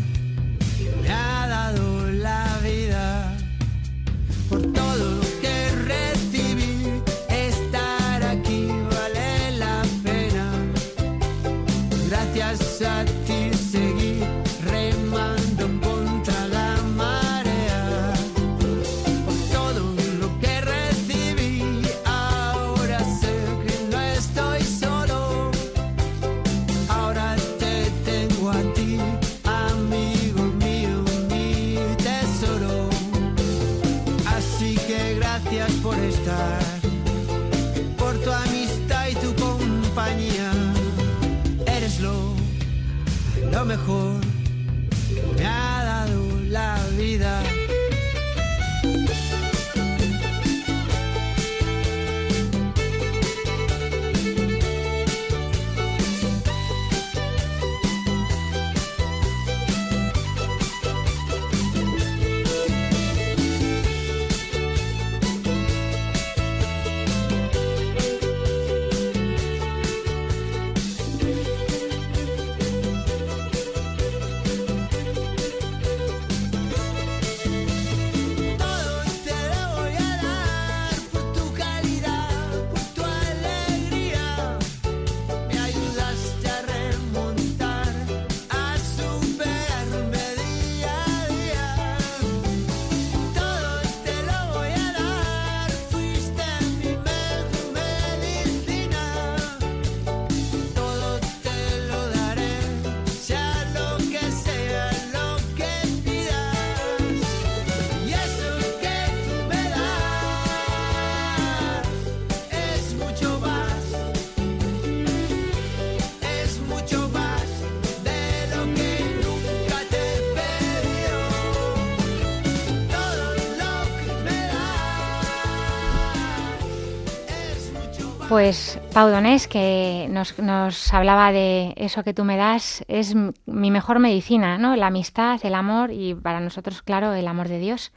[128.35, 133.99] Pues Pau Donés, que nos, hablaba de eso que tú me das, es mi mejor
[133.99, 134.75] medicina, ¿no?
[134.75, 137.93] La amistad, el amor y para nosotros, claro, el amor de Dios.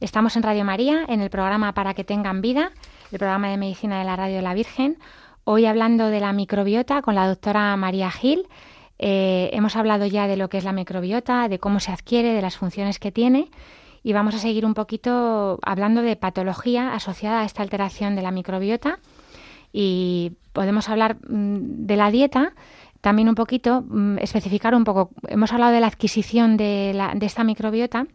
[0.00, 2.72] Estamos en Radio María, en el programa Para que tengan vida,
[3.12, 4.98] el programa de medicina de la Radio de la Virgen.
[5.44, 8.48] Hoy hablando de la microbiota con la doctora María Gil.
[8.98, 12.42] Eh, hemos hablado ya de lo que es la microbiota, de cómo se adquiere, de
[12.42, 13.52] las funciones que tiene.
[14.02, 18.32] Y vamos a seguir un poquito hablando de patología asociada a esta alteración de la
[18.32, 18.98] microbiota
[19.72, 22.52] y podemos hablar mm, de la dieta
[23.00, 25.10] también un poquito, mm, especificar un poco.
[25.28, 28.06] Hemos hablado de la adquisición de, la- de esta microbiota,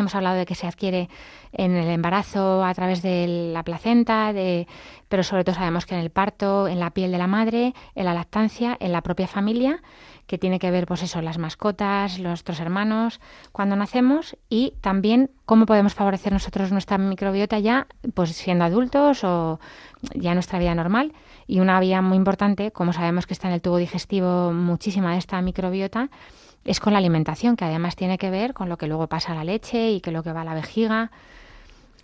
[0.00, 1.08] hemos hablado de que se adquiere
[1.52, 4.66] en el embarazo a través de la placenta, de,
[5.08, 8.04] pero sobre todo sabemos que en el parto, en la piel de la madre, en
[8.04, 9.82] la lactancia, en la propia familia,
[10.30, 15.66] que tiene que ver, pues eso, las mascotas, nuestros hermanos, cuando nacemos y también cómo
[15.66, 19.58] podemos favorecer nosotros nuestra microbiota ya, pues siendo adultos o
[20.14, 21.12] ya nuestra vida normal.
[21.48, 25.18] Y una vía muy importante, como sabemos que está en el tubo digestivo muchísima de
[25.18, 26.10] esta microbiota,
[26.64, 29.34] es con la alimentación, que además tiene que ver con lo que luego pasa a
[29.34, 31.10] la leche y que lo que va a la vejiga.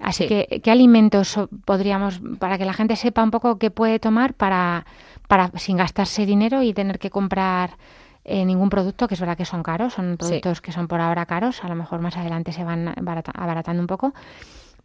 [0.00, 0.28] Así Sí.
[0.28, 4.84] que, ¿qué alimentos podríamos, para que la gente sepa un poco qué puede tomar para,
[5.28, 7.76] para sin gastarse dinero y tener que comprar
[8.24, 11.26] eh, ningún producto, que es verdad que son caros, son productos que son por ahora
[11.26, 14.12] caros, a lo mejor más adelante se van barata- abaratando un poco,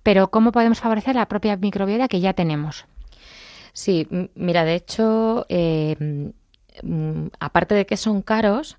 [0.04, 2.86] pero ¿cómo podemos favorecer la propia microbiota que ya tenemos?
[3.74, 6.32] Sí, mira, de hecho, eh,
[7.40, 8.78] aparte de que son caros,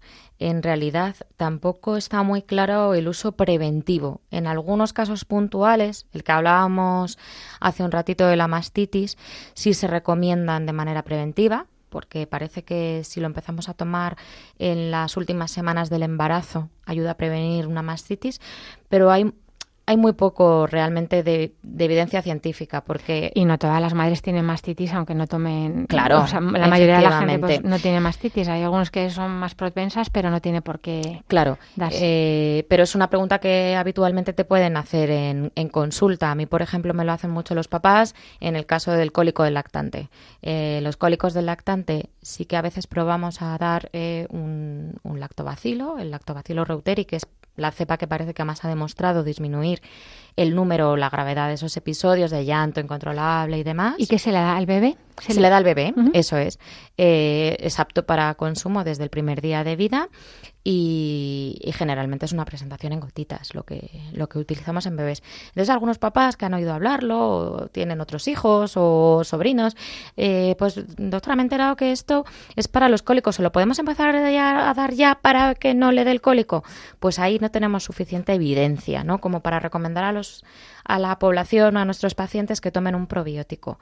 [0.48, 4.20] en realidad tampoco está muy claro el uso preventivo.
[4.30, 7.18] En algunos casos puntuales, el que hablábamos
[7.60, 9.16] hace un ratito de la mastitis,
[9.54, 14.16] sí se recomiendan de manera preventiva, porque parece que si lo empezamos a tomar
[14.58, 18.40] en las últimas semanas del embarazo ayuda a prevenir una mastitis,
[18.88, 19.32] pero hay
[19.92, 24.44] hay muy poco realmente de, de evidencia científica porque Y no todas las madres tienen
[24.44, 25.86] mastitis, aunque no tomen.
[25.86, 28.48] Claro, o sea, la mayoría de la gente pues, no tiene mastitis.
[28.48, 31.22] Hay algunos que son más propensas, pero no tiene por qué.
[31.28, 31.58] Claro,
[31.90, 36.30] eh, pero es una pregunta que habitualmente te pueden hacer en, en consulta.
[36.30, 39.42] A mí, por ejemplo, me lo hacen mucho los papás en el caso del cólico
[39.42, 40.08] del lactante.
[40.40, 45.20] Eh, los cólicos del lactante sí que a veces probamos a dar eh, un, un
[45.20, 47.26] lactobacilo, el lactobacilo reuteri, que es
[47.56, 49.82] la cepa que parece que más ha demostrado disminuir
[50.36, 53.94] el número o la gravedad de esos episodios de llanto incontrolable y demás.
[53.98, 54.96] ¿Y qué se le da al bebé?
[55.20, 56.58] Se, le da al bebé, eso es.
[56.96, 60.08] Eh, es apto para consumo desde el primer día de vida
[60.64, 65.22] y, generalmente es una presentación en gotitas lo que, lo que utilizamos en bebés.
[65.48, 69.76] Entonces algunos papás que han oído hablarlo o tienen otros hijos o sobrinos,
[70.16, 72.24] eh, pues doctora, me he enterado que esto
[72.56, 76.04] es para los cólicos, ¿se lo podemos empezar a dar ya para que no le
[76.04, 76.62] dé el cólico?
[77.00, 79.20] Pues ahí no tenemos suficiente evidencia, ¿no?
[79.20, 80.44] Como para recomendar a los
[80.84, 83.78] a la población o a nuestros pacientes que tomen un probiótico.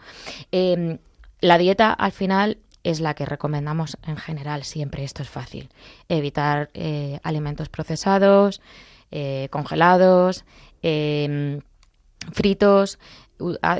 [0.53, 0.99] Eh,
[1.41, 5.05] la dieta al final es la que recomendamos en general siempre.
[5.05, 5.69] Esto es fácil.
[6.09, 8.61] Evitar eh, alimentos procesados,
[9.11, 10.45] eh, congelados,
[10.83, 11.61] eh,
[12.33, 12.99] fritos,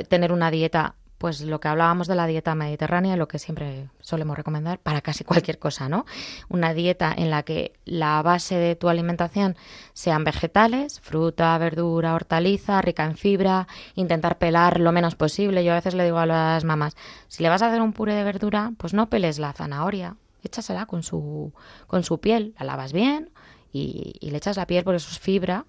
[0.09, 4.35] tener una dieta pues lo que hablábamos de la dieta mediterránea, lo que siempre solemos
[4.35, 6.07] recomendar para casi cualquier cosa, ¿no?
[6.49, 9.55] Una dieta en la que la base de tu alimentación
[9.93, 15.63] sean vegetales, fruta, verdura, hortaliza, rica en fibra, intentar pelar lo menos posible.
[15.63, 16.95] Yo a veces le digo a las mamás,
[17.27, 20.87] si le vas a hacer un puré de verdura, pues no peles la zanahoria, échasela
[20.87, 21.53] con su,
[21.85, 23.29] con su piel, la lavas bien
[23.71, 25.67] y, y le echas la piel porque eso es fibra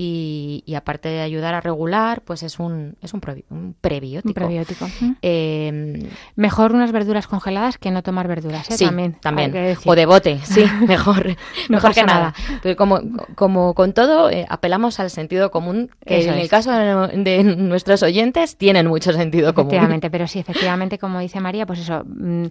[0.00, 4.28] y, aparte de ayudar a regular, pues es un, es un, prebiótico.
[4.28, 4.86] Un prebiótico.
[5.22, 8.76] Eh, mejor unas verduras congeladas que no tomar verduras, ¿eh?
[8.76, 8.88] Sí,
[9.20, 9.76] también.
[9.84, 11.36] O de bote, sí, mejor,
[11.68, 12.32] mejor que nada.
[12.62, 13.00] Pero como,
[13.34, 18.56] como con todo, eh, apelamos al sentido común, que en el caso de, nuestros oyentes
[18.56, 19.72] tienen mucho sentido común.
[19.72, 22.44] Efectivamente, pero sí, efectivamente, como dice María, pues eso, mm,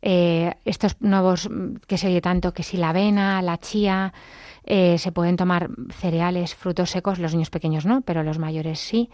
[0.00, 4.14] eh, estos nuevos mm, que se oye tanto, que si la avena, la chía...
[4.66, 9.10] Eh, se pueden tomar cereales, frutos secos, los niños pequeños no, pero los mayores sí.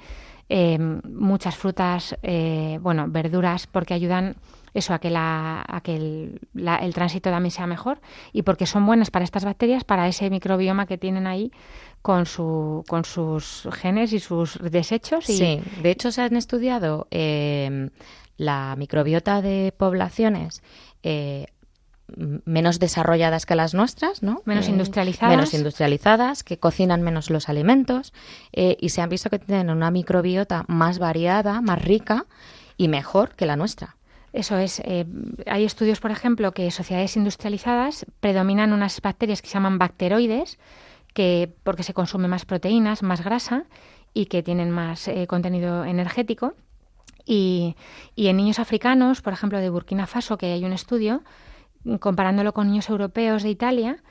[0.49, 4.37] Eh, muchas frutas, eh, bueno, verduras, porque ayudan
[4.75, 8.01] eso a que, la, a que el, el, tránsito también sea mejor
[8.33, 11.53] y porque son buenas para estas bacterias, para ese microbioma que tienen ahí
[12.03, 15.29] con, su, con sus genes y sus desechos.
[15.29, 15.37] Y...
[15.37, 17.09] Sí, de hecho se han estudiado
[18.37, 20.63] la microbiota de poblaciones
[22.45, 24.43] menos desarrolladas que las nuestras, ¿no?
[24.45, 25.37] Menos eh, industrializadas.
[25.37, 28.13] Menos industrializadas, que cocinan menos los alimentos
[28.53, 32.27] eh, y se han visto que tienen una microbiota más variada, más rica
[32.77, 33.97] y mejor que la nuestra.
[34.33, 34.81] Eso es.
[34.85, 35.07] Eh,
[35.47, 40.59] hay estudios, por ejemplo, que en sociedades industrializadas predominan unas bacterias que se llaman bacteroides,
[41.15, 43.65] que porque se consume más proteínas, más grasa
[44.15, 46.55] y que tienen más contenido energético.
[47.27, 47.77] Y,
[48.15, 51.23] y en niños africanos, por ejemplo, de Burkina Faso, que hay un estudio,
[51.99, 54.03] comparándolo con niños europeos de Italia,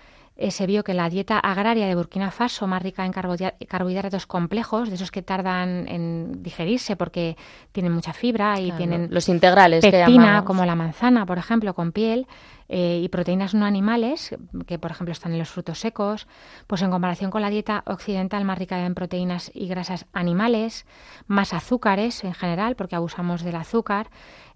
[0.42, 4.88] eh, se vio que la dieta agraria de Burkina Faso, más rica en carbohidratos complejos,
[4.88, 7.36] de esos que tardan en digerirse porque
[7.74, 12.26] tienen mucha fibra y tienen los integrales pectina, como la manzana, por ejemplo, con piel,
[12.70, 14.34] eh, y proteínas no animales,
[14.66, 16.28] que por ejemplo están en los frutos secos,
[16.68, 20.86] pues en comparación con la dieta occidental más rica en proteínas y grasas animales,
[21.28, 24.10] más azúcares en general, porque abusamos del azúcar.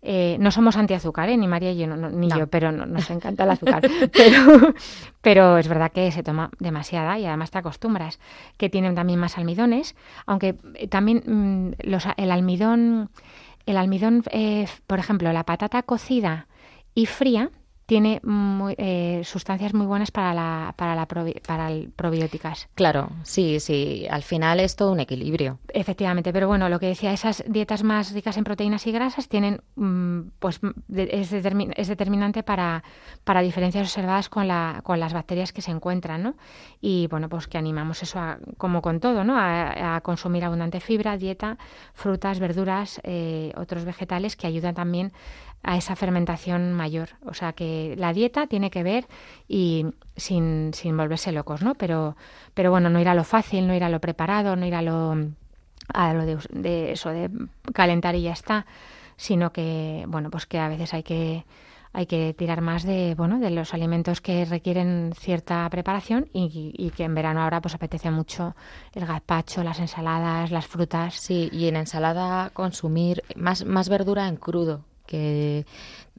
[0.06, 1.38] Eh, no somos antiazúcar, ¿eh?
[1.38, 3.89] ni María y yo, ni yo, pero nos encanta el azúcar.
[4.12, 4.74] pero,
[5.22, 8.20] pero es verdad que se toma demasiada y además te acostumbras.
[8.58, 9.95] Que tienen también más almidones,
[10.26, 13.10] aunque eh, también mm, los, el almidón,
[13.66, 14.24] el almidón,
[14.88, 16.47] por ejemplo, la patata cocida
[16.93, 17.49] y fría,
[17.86, 18.21] tiene
[18.77, 22.69] eh, sustancias muy buenas para la, para la para el probióticas.
[22.75, 24.07] Claro, sí, sí.
[24.09, 25.59] Al final es todo un equilibrio.
[25.73, 29.61] Efectivamente, pero bueno, lo que decía, esas dietas más ricas en proteínas y grasas tienen,
[29.75, 30.61] mm, pues,
[30.95, 32.84] es, es, determinante para,
[33.23, 36.36] para diferencias observadas con, la, con las bacterias que se encuentran, ¿no?
[36.79, 38.19] Y bueno, pues que animamos eso,
[38.57, 39.36] como con todo, ¿no?
[39.38, 41.57] A, consumir abundante fibra, dieta,
[41.93, 45.13] frutas, verduras, eh, otros vegetales que ayudan también
[45.64, 47.09] a esa fermentación mayor.
[47.26, 49.07] O sea que la dieta tiene que ver
[49.47, 49.86] y
[50.16, 51.76] sin, sin volverse locos, ¿no?
[51.76, 52.16] Pero,
[52.53, 54.82] pero bueno, no ir a lo fácil, no ir a lo preparado, no ir a
[54.82, 55.16] lo,
[55.88, 57.30] a lo de, eso de
[57.74, 58.66] calentar y ya está,
[59.16, 61.45] sino que, bueno, pues que a veces hay que
[61.95, 66.89] hay que tirar más de bueno de los alimentos que requieren cierta preparación y, y,
[66.89, 68.55] que en verano ahora pues apetece mucho
[68.93, 71.14] el gazpacho, las ensaladas, las frutas.
[71.14, 75.66] Sí, y en ensalada consumir más, más verdura en crudo, que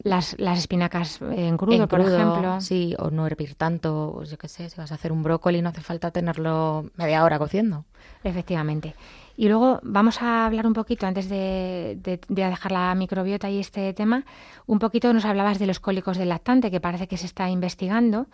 [0.03, 2.61] las, las espinacas en crudo, por ejemplo.
[2.61, 5.63] Sí, o no hervir tanto, pues yo qué sé, si vas a hacer un brócoli
[5.63, 7.85] no hace falta tenerlo media hora cociendo.
[8.23, 8.95] Efectivamente.
[9.37, 13.93] Y luego vamos a hablar un poquito, antes de, de, dejar la microbiota y este
[13.93, 14.25] tema,
[14.67, 18.27] un poquito nos hablabas de los cólicos del lactante, que parece que se está investigando,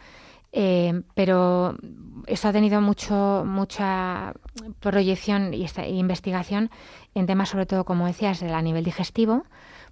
[0.52, 1.76] eh, pero
[2.26, 4.34] esto ha tenido mucho, mucha
[4.80, 6.70] proyección y esta, investigación
[7.14, 9.44] en temas sobre todo, como decías, a nivel digestivo,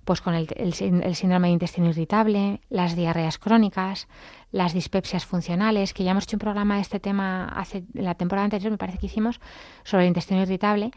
[0.08, 0.72] pues con el, el,
[1.14, 4.08] síndrome de intestino irritable, las diarreas crónicas,
[4.50, 8.46] las dispepsias funcionales, que ya hemos hecho un programa de este tema hace la temporada
[8.46, 9.38] anterior, me parece que hicimos,
[9.84, 10.92] sobre el intestino irritable.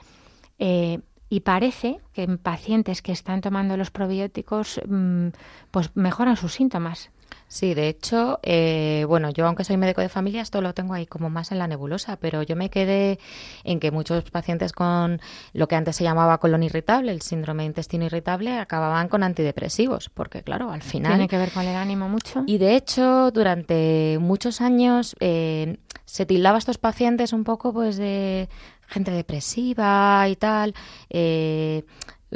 [0.59, 5.27] Eh, y parece que en pacientes que están tomando los probióticos, mm,
[5.71, 7.11] pues mejoran sus síntomas.
[7.51, 11.05] Sí, de hecho, eh, bueno, yo aunque soy médico de familia, esto lo tengo ahí
[11.05, 13.19] como más en la nebulosa, pero yo me quedé
[13.65, 15.19] en que muchos pacientes con
[15.51, 20.07] lo que antes se llamaba colon irritable, el síndrome de intestino irritable, acababan con antidepresivos,
[20.07, 21.11] porque claro, al final...
[21.11, 22.45] Tiene que ver con el ánimo mucho.
[22.47, 25.75] Y de hecho, durante muchos años eh,
[26.05, 28.47] se tildaba a estos pacientes un poco pues de
[28.87, 30.73] gente depresiva y tal.
[31.09, 31.83] Eh,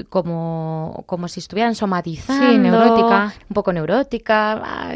[0.09, 3.33] como, como si estuvieran somatizando, sí, neurótica.
[3.49, 4.91] un poco neurótica,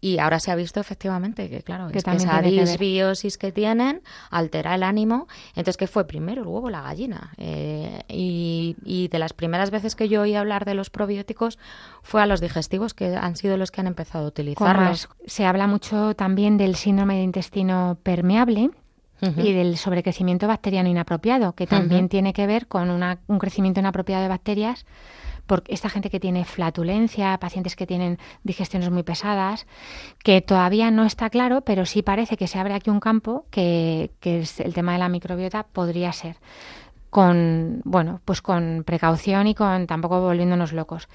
[0.00, 4.82] y ahora se ha visto efectivamente que, claro, que, esa disbiosis que, tienen altera el
[4.82, 5.28] ánimo.
[5.50, 7.32] Entonces, ¿qué fue primero, el huevo o la gallina?
[7.38, 11.58] Eh, y y, de las primeras veces que yo oí hablar de los probióticos
[12.02, 15.08] fue a los digestivos, que han sido los que han empezado a utilizarlos.
[15.26, 18.70] se habla mucho también del síndrome de intestino permeable,
[19.20, 24.28] y del sobrecrecimiento bacteriano inapropiado, que también tiene que ver con un crecimiento inapropiado de
[24.28, 24.84] bacterias
[25.46, 29.66] por esta gente que tiene flatulencia, pacientes que tienen digestiones muy pesadas,
[30.22, 34.10] que todavía no está claro, pero sí parece que se abre aquí un campo que,
[34.20, 36.36] que es el tema de la microbiota podría ser
[37.10, 41.08] con bueno pues con precaución y con tampoco volviéndonos locos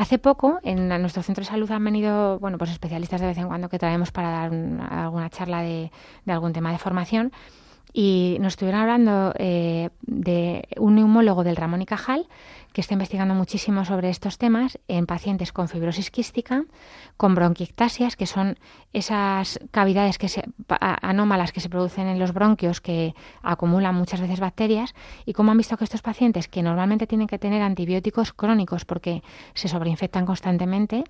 [0.00, 3.48] Hace poco en nuestro centro de salud han venido bueno pues especialistas de vez en
[3.48, 4.50] cuando que traemos para dar
[4.90, 5.92] alguna charla de,
[6.24, 7.32] de, algún tema de formación.
[7.92, 12.26] Y nos estuvieron hablando eh, de un neumólogo del Ramón y Cajal
[12.72, 16.64] que está investigando muchísimo sobre estos temas en pacientes con fibrosis quística,
[17.16, 18.58] con bronquiectasias, que son
[18.92, 20.44] esas cavidades que se,
[20.78, 24.94] anómalas que se producen en los bronquios que acumulan muchas veces bacterias,
[25.26, 29.22] y cómo han visto que estos pacientes, que normalmente tienen que tener antibióticos crónicos porque
[29.54, 31.04] se sobreinfectan constantemente,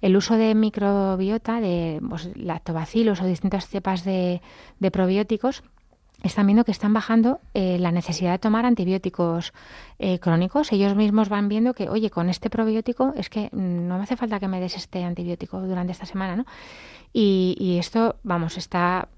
[0.00, 4.40] el uso de microbiota, de pues, lactobacilos o distintas cepas de
[4.92, 5.62] probióticos,
[6.22, 9.52] están viendo que están bajando eh, la necesidad de tomar antibióticos
[9.98, 10.72] eh, crónicos.
[10.72, 14.40] Ellos mismos van viendo que, oye, con este probiótico es que no me hace falta
[14.40, 16.46] que me des este antibiótico durante esta semana, ¿no?
[17.18, 19.08] Y, esto, vamos, está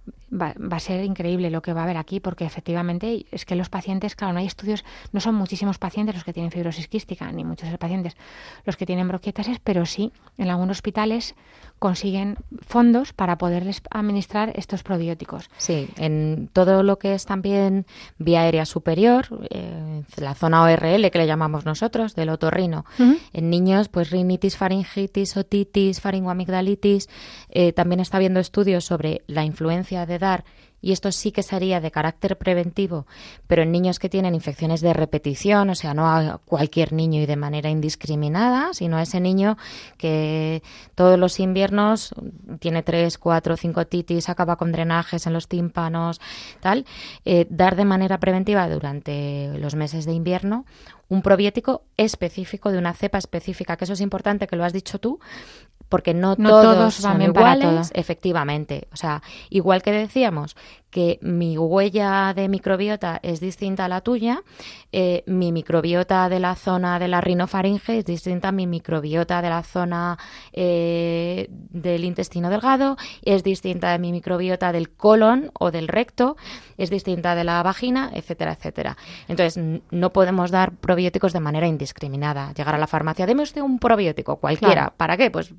[0.40, 3.68] va, a ser increíble lo que va a haber aquí, porque efectivamente es que los
[3.68, 7.44] pacientes, claro, no hay estudios, no son muchísimos pacientes los que tienen fibrosis quística, ni
[7.44, 8.16] muchos pacientes
[8.64, 11.34] los que tienen bronquiectasis, pero sí, en algunos hospitales
[11.78, 15.48] consiguen fondos para poderles administrar estos probióticos.
[15.58, 17.86] Sí, en todo lo que es también
[18.18, 23.88] vía aérea superior, eh, la zona ORL que le llamamos nosotros, del otorrino, en niños,
[23.88, 27.08] pues rinitis, faringitis, otitis, faringoamigdalitis,
[27.50, 30.18] eh, también está habiendo estudios sobre la influencia de
[30.80, 33.06] y esto sí que sería de carácter preventivo,
[33.46, 37.26] pero en niños que tienen infecciones de repetición, o sea, no a cualquier niño y
[37.26, 39.56] de manera indiscriminada, sino a ese niño
[39.96, 40.62] que
[40.94, 42.14] todos los inviernos
[42.60, 46.20] tiene tres, cuatro, cinco titis, acaba con drenajes en los tímpanos,
[46.60, 46.86] tal,
[47.24, 50.64] eh, dar de manera preventiva durante los meses de invierno
[51.08, 54.98] un probiótico específico de una cepa específica, que eso es importante, que lo has dicho
[54.98, 55.18] tú,
[55.88, 58.88] porque no, todos, son iguales, efectivamente.
[58.92, 60.56] O sea, igual que decíamos
[60.90, 64.42] que mi huella de microbiota es distinta a la tuya,
[64.90, 69.50] eh, mi microbiota de la zona de la rinofaringe es distinta a mi microbiota de
[69.50, 70.18] la zona
[70.52, 76.36] eh, del intestino delgado, es distinta de mi microbiota del colon o del recto,
[76.78, 78.96] es distinta de la vagina, etcétera, etcétera.
[79.26, 82.52] Entonces, no podemos dar probióticos de manera indiscriminada.
[82.54, 84.92] Llegar a la farmacia, deme usted un probiótico, cualquiera.
[84.96, 85.30] ¿Para qué?
[85.30, 85.52] Pues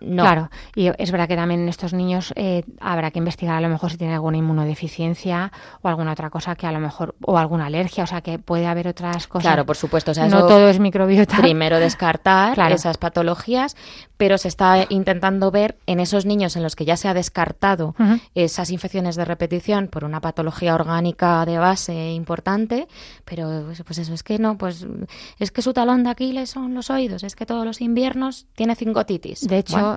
[0.00, 0.22] no.
[0.22, 3.68] Claro, y es verdad que también en estos niños eh, habrá que investigar a lo
[3.68, 7.66] mejor si tienen alguna inmunodeficiencia o alguna otra cosa que a lo mejor, o alguna
[7.66, 9.42] alergia, o sea que puede haber otras cosas.
[9.42, 10.12] Claro, por supuesto.
[10.28, 11.38] no todo es microbiota.
[11.38, 13.76] Primero descartar esas patologías,
[14.16, 17.94] pero se está intentando ver en esos niños en los que ya se ha descartado
[18.34, 22.88] esas infecciones de repetición por una patología orgánica de base importante,
[23.24, 24.86] pero pues, pues eso es que no, pues
[25.38, 28.74] es que su talón de Aquiles son los oídos, es que todos los inviernos tiene
[28.74, 29.46] cincotitis.
[29.46, 29.96] De hecho,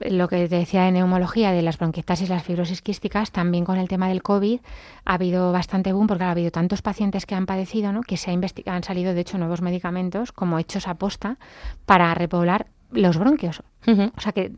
[0.00, 3.78] lo que te decía de neumología de las bronquiectasis y las fibrosis quísticas, también con
[3.78, 4.60] el tema del COVID
[5.04, 8.02] ha habido bastante boom porque ha habido tantos pacientes que han padecido, ¿no?
[8.02, 11.38] que se ha han salido de hecho nuevos medicamentos como hechos a posta
[11.86, 13.62] para repoblar los bronquios.
[13.86, 14.52] O sea, que,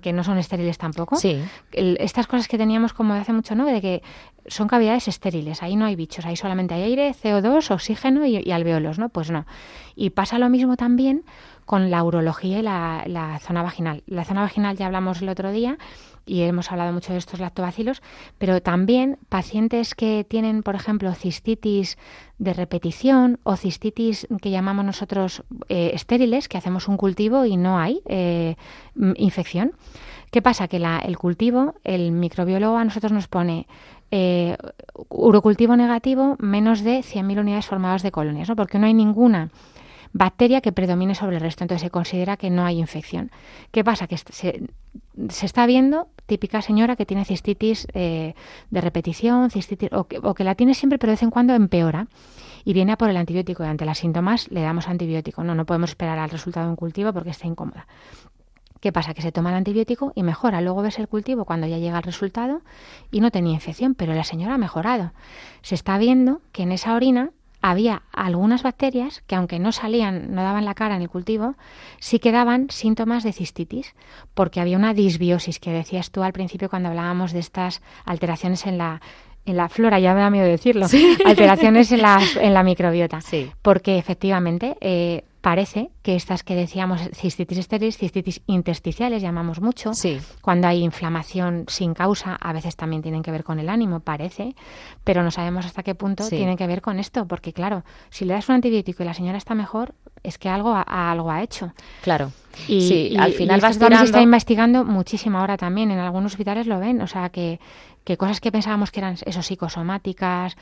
[0.00, 1.16] que, no son estériles tampoco.
[1.16, 1.38] Sí.
[1.72, 3.66] estas cosas que teníamos como de hace mucho, ¿no?
[3.66, 4.02] De que
[4.46, 8.52] son cavidades estériles, ahí no hay bichos, ahí solamente hay aire, CO2, oxígeno y, y
[8.52, 9.10] alveolos, ¿no?
[9.10, 9.44] Pues no.
[9.96, 11.24] Y pasa lo mismo también
[11.66, 14.02] con la urología y la, la zona vaginal.
[14.06, 15.76] La zona vaginal ya hablamos el otro día
[16.26, 18.02] y hemos hablado mucho de estos lactobacilos,
[18.38, 21.98] pero también pacientes que tienen, por ejemplo, cistitis
[22.38, 27.78] de repetición o cistitis que llamamos nosotros eh, estériles, que hacemos un cultivo y no
[27.78, 28.56] hay eh,
[29.16, 29.72] infección.
[30.30, 30.66] ¿Qué pasa?
[30.66, 33.68] Que la, el cultivo, el microbiólogo a nosotros nos pone
[34.10, 34.56] eh,
[35.08, 38.56] urocultivo negativo menos de 100.000 unidades formadas de colonias, ¿no?
[38.56, 39.50] porque no hay ninguna
[40.14, 41.64] bacteria que predomine sobre el resto.
[41.64, 43.30] Entonces se considera que no hay infección.
[43.72, 44.06] ¿Qué pasa?
[44.06, 44.62] Que se,
[45.28, 48.34] se está viendo típica señora que tiene cistitis eh,
[48.70, 51.52] de repetición, cistitis, o que, o que la tiene siempre pero de vez en cuando
[51.54, 52.06] empeora
[52.64, 55.44] y viene a por el antibiótico y ante los síntomas le damos antibiótico.
[55.44, 57.86] No, no podemos esperar al resultado de un cultivo porque está incómoda.
[58.80, 59.14] ¿Qué pasa?
[59.14, 60.60] Que se toma el antibiótico y mejora.
[60.60, 62.62] Luego ves el cultivo cuando ya llega el resultado
[63.10, 65.12] y no tenía infección, pero la señora ha mejorado.
[65.62, 67.30] Se está viendo que en esa orina
[67.66, 71.54] había algunas bacterias que aunque no salían, no daban la cara en el cultivo,
[71.98, 73.94] sí que daban síntomas de cistitis,
[74.34, 78.76] porque había una disbiosis que decías tú al principio cuando hablábamos de estas alteraciones en
[78.76, 79.00] la
[79.46, 80.86] en la flora, ya me da miedo decirlo,
[81.24, 83.20] alteraciones en la, en la microbiota.
[83.20, 83.50] Sí.
[83.60, 90.18] Porque efectivamente eh, parece que estas que decíamos, cistitis estéril, cistitis intersticiales, llamamos mucho, Sí.
[90.40, 94.54] cuando hay inflamación sin causa, a veces también tienen que ver con el ánimo, parece,
[95.04, 96.36] pero no sabemos hasta qué punto Sí.
[96.36, 99.36] tienen que ver con esto, porque claro, si le das un antibiótico y la señora
[99.36, 99.92] está mejor,
[100.22, 101.74] es que algo ha, algo ha hecho.
[102.00, 102.32] Claro.
[102.66, 104.04] Y, sí, y- al y final esto vas también se tirando...
[104.06, 105.90] está investigando muchísimo ahora también.
[105.90, 107.02] En algunos hospitales lo ven.
[107.02, 107.60] O sea, que,
[108.04, 110.56] que cosas que pensábamos que eran eso psicosomáticas,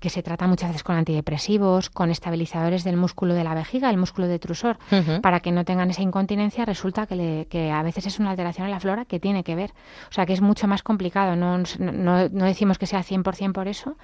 [0.00, 3.96] que se trata muchas veces con antidepresivos, con estabilizadores del músculo de la vejiga, el
[3.98, 5.20] músculo detrusor, Ujú.
[5.20, 8.66] para que no tengan esa incontinencia, resulta que, le- que a veces es una alteración
[8.66, 9.72] en la flora que tiene que ver.
[10.10, 11.36] O sea, que es mucho más complicado.
[11.36, 13.96] No, no, no decimos que sea 100% por eso,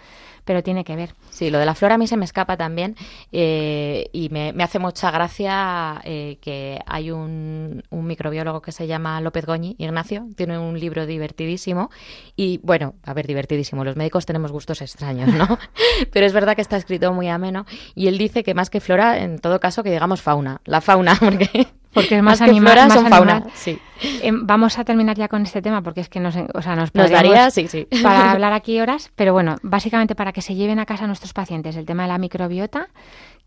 [0.44, 1.14] pero tiene que ver.
[1.30, 2.96] Sí, lo de la flora a mí se me escapa también
[3.32, 8.86] eh, y me, me hace mucha gracia eh, que hay un, un microbiólogo que se
[8.86, 11.90] llama López Goñi, Ignacio, tiene un libro divertidísimo
[12.36, 15.58] y bueno, a ver, divertidísimo, los médicos tenemos gustos extraños, ¿no?
[16.12, 19.18] Pero es verdad que está escrito muy ameno y él dice que más que flora,
[19.18, 21.68] en todo caso, que digamos fauna, la fauna, porque...
[21.94, 23.42] Porque es más, animal, flora más son animal.
[23.42, 23.78] fauna, sí.
[24.02, 26.92] Eh, vamos a terminar ya con este tema porque es que nos, o sea, nos,
[26.92, 27.86] Nos daría, sí, sí.
[28.02, 31.76] para hablar aquí horas, pero bueno, básicamente para que se lleven a casa nuestros pacientes
[31.76, 32.88] el tema de la microbiota,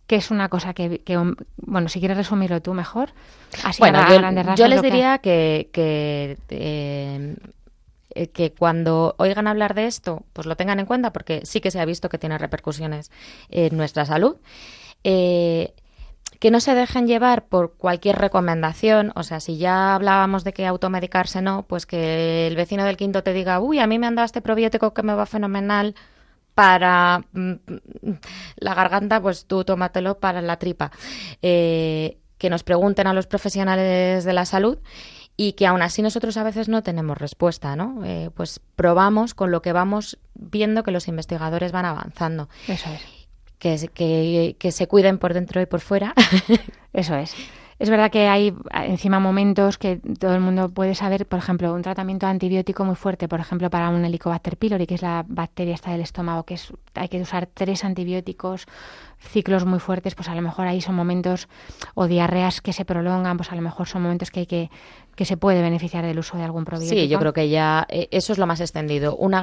[0.07, 1.17] que es una cosa que, que,
[1.57, 3.09] bueno, si quieres resumirlo tú mejor,
[3.65, 7.35] así Bueno, a yo, grandes rasgos yo les que- diría que, que, eh,
[8.17, 11.69] eh, que cuando oigan hablar de esto, pues lo tengan en cuenta porque sí que
[11.69, 13.11] se ha visto que tiene repercusiones
[13.49, 14.37] en nuestra salud.
[15.03, 15.75] Eh,
[16.39, 20.65] que no se dejen llevar por cualquier recomendación, o sea, si ya hablábamos de que
[20.65, 24.15] automedicarse no, pues que el vecino del quinto te diga, uy, a mí me han
[24.15, 25.95] dado este probiótico que me va fenomenal
[26.53, 27.53] para mm,
[28.57, 30.91] la garganta, pues tú tómatelo para la tripa.
[31.41, 34.77] Eh, que nos pregunten a los profesionales de la salud
[35.37, 38.03] y que aún así nosotros a veces no tenemos respuesta, ¿no?
[38.03, 42.49] Eh, pues probamos con lo que vamos viendo que los investigadores van avanzando.
[42.67, 43.01] Eso es,
[43.59, 46.15] Que, que, que se cuiden por dentro y por fuera.
[46.93, 47.35] eso es.
[47.79, 48.55] Es verdad que hay
[48.85, 53.27] encima momentos que todo el mundo puede saber, por ejemplo, un tratamiento antibiótico muy fuerte,
[53.27, 56.73] por ejemplo, para un Helicobacter pylori, que es la bacteria esta del estómago, que es
[56.95, 58.65] hay que usar tres antibióticos,
[59.19, 61.47] ciclos muy fuertes, pues a lo mejor ahí son momentos
[61.93, 64.71] o diarreas que se prolongan, pues a lo mejor son momentos que hay que
[65.15, 67.01] que se puede beneficiar del uso de algún probiótico.
[67.01, 69.15] Sí, yo creo que ya eh, eso es lo más extendido.
[69.15, 69.41] Una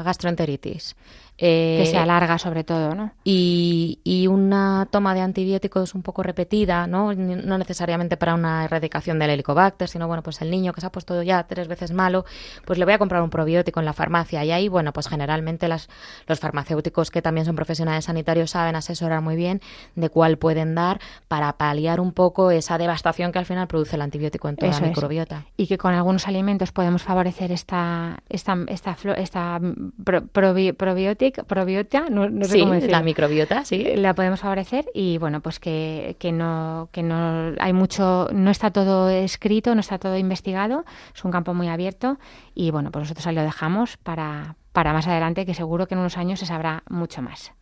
[0.00, 0.96] ga- gastroenteritis.
[1.42, 3.12] Eh, que se alarga sobre todo, ¿no?
[3.24, 7.14] y, y una toma de antibióticos un poco repetida, ¿no?
[7.14, 10.92] No necesariamente para una erradicación del helicobacter, sino bueno, pues el niño que se ha
[10.92, 12.24] puesto ya tres veces malo,
[12.66, 15.66] pues le voy a comprar un probiótico en la farmacia y ahí, bueno, pues generalmente
[15.66, 15.88] las,
[16.26, 19.60] los farmacéuticos que también son profesionales sanitarios saben asesorar muy bien
[19.96, 24.02] de cuál pueden dar para paliar un poco esa devastación que al final produce el
[24.02, 24.90] antibiótico en toda Eso la es.
[24.90, 25.46] microbiota.
[25.56, 29.60] y que con algunos alimentos podemos favorecer esta esta esta esta
[30.04, 32.96] pro- probi- probiótica probiota no, no sé sí, cómo decirlo.
[32.96, 33.84] la microbiota, sí.
[33.96, 38.70] la podemos favorecer y bueno pues que, que no que no hay mucho no está
[38.70, 42.18] todo escrito no está todo investigado es un campo muy abierto
[42.54, 46.00] y bueno pues nosotros ahí lo dejamos para para más adelante que seguro que en
[46.00, 47.52] unos años se sabrá mucho más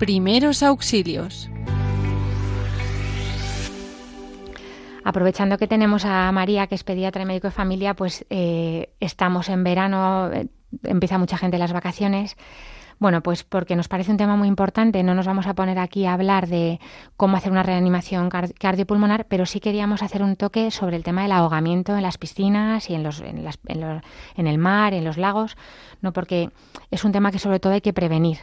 [0.00, 1.50] Primeros auxilios.
[5.04, 9.48] Aprovechando que tenemos a María, que es pediatra y médico de familia, pues eh, estamos
[9.48, 10.48] en verano, eh,
[10.84, 12.36] empieza mucha gente las vacaciones.
[12.98, 16.04] Bueno, pues porque nos parece un tema muy importante, no nos vamos a poner aquí
[16.04, 16.80] a hablar de
[17.16, 21.22] cómo hacer una reanimación car- cardiopulmonar, pero sí queríamos hacer un toque sobre el tema
[21.22, 24.02] del ahogamiento en las piscinas y en, los, en, las- en los-
[24.36, 25.56] en el mar, en los lagos,
[26.02, 26.50] no porque
[26.90, 28.36] es un tema que sobre todo hay que prevenir.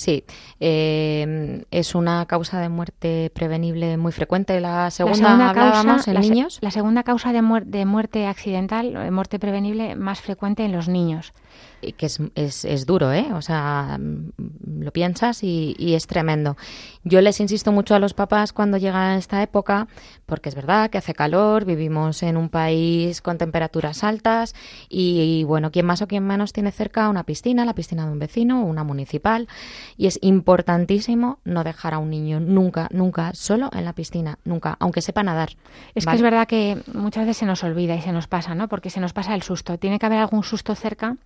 [0.00, 0.24] Sí,
[0.60, 4.58] eh, es una causa de muerte prevenible muy frecuente.
[4.60, 6.58] La segunda, la segunda hablábamos causa, en la, se- niños.
[6.62, 10.88] la segunda causa de, muer- de muerte accidental, de muerte prevenible más frecuente en los
[10.88, 11.34] niños.
[11.82, 13.26] y que es, es, es duro, ¿eh?
[13.34, 16.56] O sea, mm, lo piensas y, y es tremendo.
[17.04, 19.86] Yo les insisto mucho a los papás cuando llega esta época,
[20.26, 24.54] porque es verdad que hace calor, vivimos en un país con temperaturas altas
[24.88, 28.18] y, bueno, quien más o quien menos tiene cerca una piscina, la piscina de un
[28.18, 29.48] vecino o una municipal.
[29.96, 34.76] Y es importantísimo no dejar a un niño nunca, nunca solo en la piscina, nunca,
[34.80, 35.50] aunque sepa nadar.
[35.94, 36.14] Es ¿vale?
[36.14, 38.68] que es verdad que muchas veces se nos olvida y se nos pasa, ¿no?
[38.68, 39.78] Porque se nos pasa el susto.
[39.78, 41.16] Tiene que haber algún susto cerca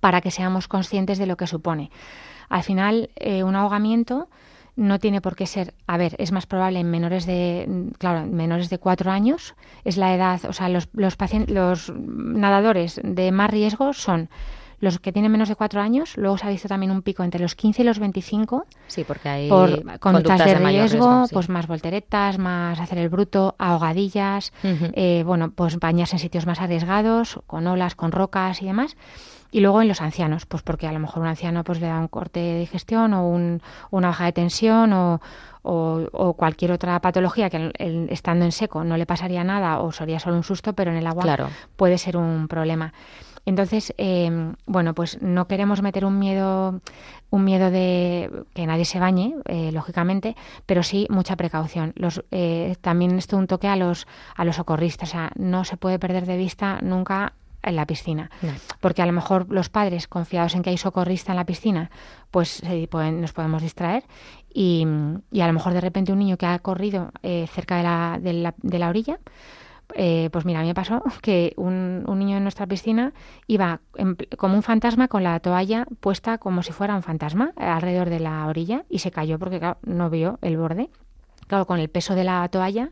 [0.00, 1.90] para que seamos conscientes de lo que supone.
[2.48, 4.28] Al final, eh, un ahogamiento
[4.76, 8.34] no tiene por qué ser, a ver, es más probable en menores de, claro, en
[8.34, 13.32] menores de cuatro años, es la edad, o sea, los, los, pacien- los nadadores de
[13.32, 14.30] más riesgo son
[14.80, 17.40] Los que tienen menos de cuatro años, luego se ha visto también un pico entre
[17.40, 21.34] los 15 y los 25 Sí, porque hay por conductas de, riesgo, sí.
[21.34, 26.60] pues más volteretas, más hacer el bruto, ahogadillas, eh, bueno, pues bañarse en sitios más
[26.60, 28.96] arriesgados, con olas, con rocas y demás.
[29.50, 31.98] Y luego en los ancianos, pues porque a lo mejor un anciano pues le da
[31.98, 35.20] un corte de digestión o un- una baja de tensión o,
[35.62, 39.80] o- o cualquier otra patología que el- el- estando en seco no le pasaría nada
[39.80, 41.48] o sería solo un susto, pero en el agua Claro.
[41.76, 42.92] puede ser un problema.
[43.48, 46.80] Entonces, eh, bueno, pues no queremos meter un miedo,
[47.30, 50.36] un miedo de que nadie se bañe, eh, lógicamente,
[50.66, 51.94] pero sí mucha precaución.
[51.96, 55.78] Los, eh, también esto un toque a los, a los socorristas, o sea, no se
[55.78, 57.32] puede perder de vista nunca
[57.62, 58.52] en la piscina, No.
[58.80, 61.90] porque a lo mejor los padres confiados en que hay socorrista en la piscina,
[62.30, 64.04] pues se pueden- nos podemos distraer
[64.52, 64.86] y,
[65.32, 68.18] y a lo mejor de repente un niño que ha corrido eh, cerca de la,
[68.20, 69.18] de la, de la orilla,
[69.94, 73.12] eh, pues mira, a mí me pasó que un, un niño en nuestra piscina
[73.46, 77.64] iba en como un fantasma con la toalla puesta como si fuera un fantasma eh,
[77.64, 80.90] alrededor de la orilla y se cayó porque no vio el borde.
[81.46, 82.90] Claro, con el peso de la toalla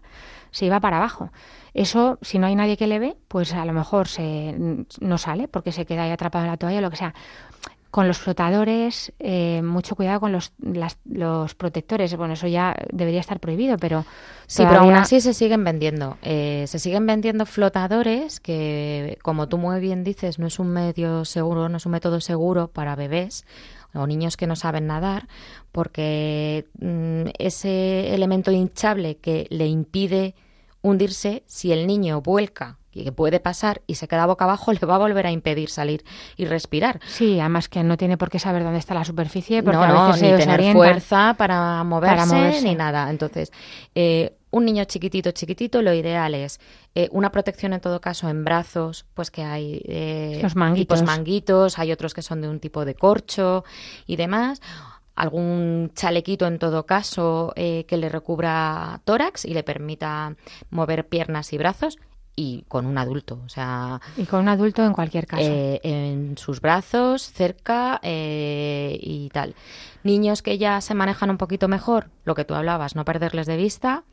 [0.50, 1.30] se iba para abajo.
[1.74, 4.56] Eso, si no hay nadie que le ve, pues a lo mejor se,
[5.00, 7.14] no sale porque se queda ahí atrapado en la toalla o lo que sea.
[7.96, 12.14] Con los flotadores, eh, mucho cuidado con los, las- los protectores.
[12.14, 14.04] Bueno, eso ya debería estar prohibido, pero
[14.46, 16.18] Sí, pero aún así se siguen vendiendo.
[16.20, 21.24] Eh, se siguen vendiendo flotadores que, como tú muy bien dices, no es un medio
[21.24, 23.46] seguro, no es un método seguro para bebés
[23.94, 25.26] o niños que no saben nadar,
[25.72, 30.34] porque mm, ese elemento hinchable que le impide
[30.82, 34.96] hundirse, si el niño vuelca, que puede pasar, y se queda boca abajo, le va
[34.96, 36.04] a volver a impedir salir
[36.36, 37.00] y respirar.
[37.06, 39.88] Sí, además que no tiene por qué saber dónde está la superficie, porque no, a
[39.88, 42.62] no, veces ni se tener fuerza para moverse, moverse.
[42.62, 43.10] ni nada.
[43.10, 43.52] Entonces,
[43.94, 46.60] eh, un niño chiquitito, chiquitito, lo ideal es
[46.94, 51.00] eh, una protección en todo caso en brazos, pues que hay eh, Los manguitos.
[51.00, 53.64] tipos manguitos, hay otros que son de un tipo de corcho
[54.06, 54.62] y demás.
[55.14, 60.36] Algún chalequito en todo caso eh, que le recubra tórax y le permita
[60.70, 61.98] mover piernas y brazos
[62.36, 65.42] y con un adulto, o sea, Y con un adulto en cualquier caso.
[65.42, 69.54] eh, en sus brazos, cerca eh, y tal.
[70.04, 73.56] Niños que ya se manejan un poquito mejor, lo que tú hablabas, no perderles de
[73.56, 74.04] vista.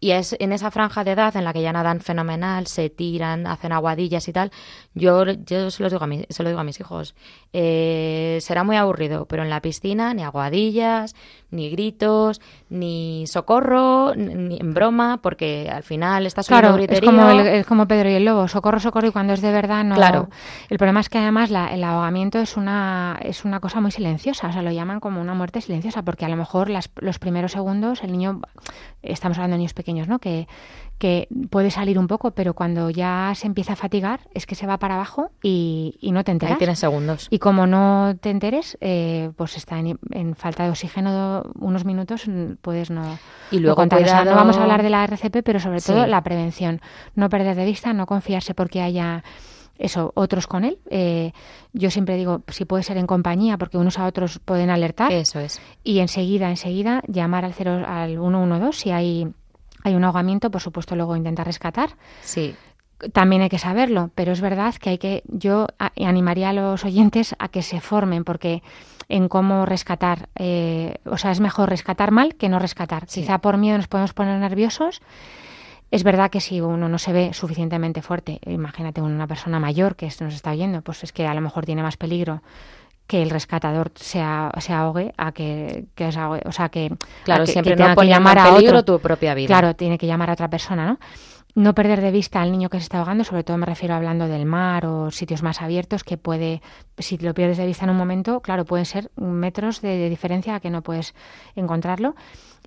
[0.00, 3.46] Y es en esa franja de edad en la que ya nadan fenomenal, se tiran,
[3.48, 4.52] hacen aguadillas y tal.
[4.94, 7.14] Yo, yo se, los digo a mi- se lo digo a mis hijos.
[7.52, 11.14] eh, será muy aburrido, pero en la piscina ni aguadillas,
[11.50, 17.10] ni gritos, ni socorro, ni, en broma, porque al final estás Claro, es griterío.
[17.10, 19.82] como, el- es como Pedro y el Lobo, socorro, socorro, y cuando es de verdad
[19.82, 19.94] no...
[19.96, 20.28] Claro.
[20.68, 24.48] El problema es que además la- el ahogamiento es una, es una cosa muy silenciosa,
[24.48, 27.52] o sea, lo llaman como una muerte silenciosa, porque a lo mejor las- los primeros
[27.52, 28.42] segundos el niño,
[29.02, 30.18] estamos hablando de niños pequeños, ¿no?
[30.18, 30.46] Que,
[30.98, 34.66] que puede salir un poco, pero cuando ya se empieza a fatigar es que se
[34.66, 36.58] va para abajo y, y no te Ahí enteras.
[36.58, 37.28] tienes segundos.
[37.30, 42.24] Y como no te enteres, eh, pues está en, en falta de oxígeno unos minutos,
[42.62, 43.16] puedes no,
[43.52, 43.82] Y no luego.
[43.82, 46.10] O sea, no vamos a hablar de la RCP, pero sobre todo Sí.
[46.10, 46.80] la prevención.
[47.14, 49.22] No perder de vista, no confiarse porque haya
[49.78, 50.78] eso, otros con él.
[50.90, 51.30] Eh,
[51.72, 55.12] yo siempre digo, si puede ser en compañía, porque unos a otros pueden alertar.
[55.12, 55.60] Eso es.
[55.84, 59.28] Y enseguida, enseguida, llamar al, 0, al 112 si hay,
[59.84, 61.90] hay un ahogamiento, por supuesto, luego intentar rescatar
[62.22, 62.54] Sí,
[63.12, 67.36] también hay que saberlo, pero es verdad que hay que, yo animaría a los oyentes
[67.38, 68.62] a que se formen, porque
[69.08, 73.04] en cómo rescatar, eh, o sea, es mejor rescatar mal que no rescatar.
[73.08, 73.22] Sí.
[73.22, 75.00] Quizá por miedo nos podemos poner nerviosos.
[75.90, 80.06] Es verdad que si uno no se ve suficientemente fuerte, imagínate una persona mayor que
[80.20, 82.42] nos está oyendo, pues es que a lo mejor tiene más peligro
[83.08, 86.92] que el rescatador se, a- se ahogue a que, que se ahogue, o sea que
[87.24, 88.84] claro, que- siempre que no que llamar a otro.
[88.84, 89.48] tu propia vida.
[89.48, 90.98] Claro, tiene que llamar a otra persona, ¿no?
[91.54, 94.28] No perder de vista al niño que se está ahogando, sobre todo me refiero hablando
[94.28, 96.62] del mar o sitios más abiertos que puede,
[96.98, 100.54] si lo pierdes de vista en un momento, claro, pueden ser metros de, de diferencia
[100.54, 101.14] a que no puedes
[101.56, 102.14] encontrarlo.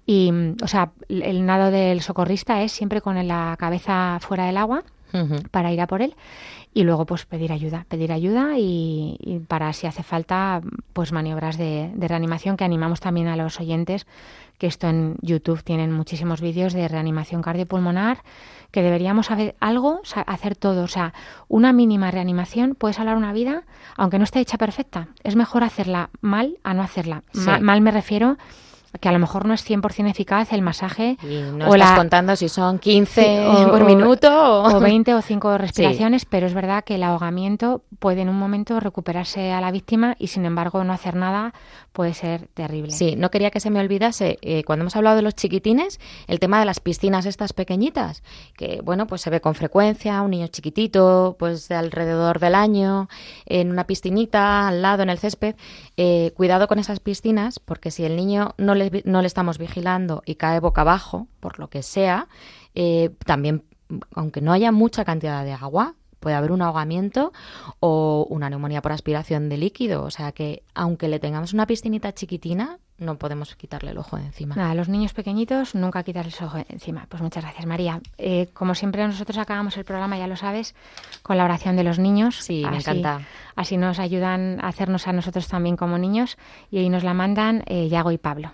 [0.06, 0.34] Y,
[0.64, 4.84] o sea, el nado del socorrista es siempre con la cabeza fuera del agua
[5.52, 6.16] Para ir a por él
[6.74, 10.62] y luego pues pedir ayuda, pedir ayuda y, y para si hace falta
[10.94, 14.08] pues maniobras de, de reanimación que animamos también a los oyentes
[14.58, 18.20] que esto en YouTube tienen muchísimos vídeos de reanimación cardiopulmonar
[18.72, 21.14] que deberíamos saber algo, hacer todo, o sea,
[21.50, 23.64] una mínima reanimación puede salvar una vida
[23.98, 25.10] aunque no esté hecha perfecta.
[25.24, 27.24] Es mejor hacerla mal a no hacerla.
[27.34, 27.42] Sí.
[27.42, 28.38] Ma- mal me refiero
[29.00, 31.18] que a lo mejor no es 100% eficaz el masaje.
[31.24, 34.80] Y no o estás contando si son 15 por minuto o...
[34.80, 39.52] 20 o 5 respiraciones, pero es verdad que el ahogamiento puede en un momento recuperarse
[39.52, 41.54] a la víctima y sin embargo no hacer nada
[41.94, 42.92] puede ser terrible.
[42.92, 46.40] Sí, no quería que se me olvidase, eh, cuando hemos hablado de los chiquitines, el
[46.40, 48.24] tema de las piscinas estas pequeñitas,
[48.58, 53.10] que bueno, pues se ve con frecuencia, un niño chiquitito, pues de alrededor del año,
[53.46, 55.56] en una piscinita, al lado, en el césped.
[55.98, 60.24] Eh, cuidado con esas piscinas, porque si el niño no le, no le estamos vigilando
[60.26, 62.28] y cae boca abajo, por lo que sea,
[62.76, 63.64] eh, también,
[64.14, 67.34] aunque no haya mucha cantidad de agua, puede haber un ahogamiento
[67.82, 70.04] o una neumonía por aspiración de líquido.
[70.04, 74.26] O sea que, aunque le tengamos una piscinita chiquitina, no podemos quitarle el ojo de
[74.26, 74.56] encima.
[74.56, 77.08] Nada, a los niños pequeñitos nunca quitarles el ojo de encima.
[77.10, 78.00] Pues muchas gracias, María.
[78.20, 80.76] Eh, como siempre, nosotros acabamos el programa, ya lo sabes,
[81.24, 82.36] con la oración de los niños.
[82.36, 83.22] Sí, me encanta.
[83.56, 86.38] Así nos ayudan a hacernos a nosotros también como niños
[86.70, 88.52] y hoy nos la mandan eh, Yago y Pablo.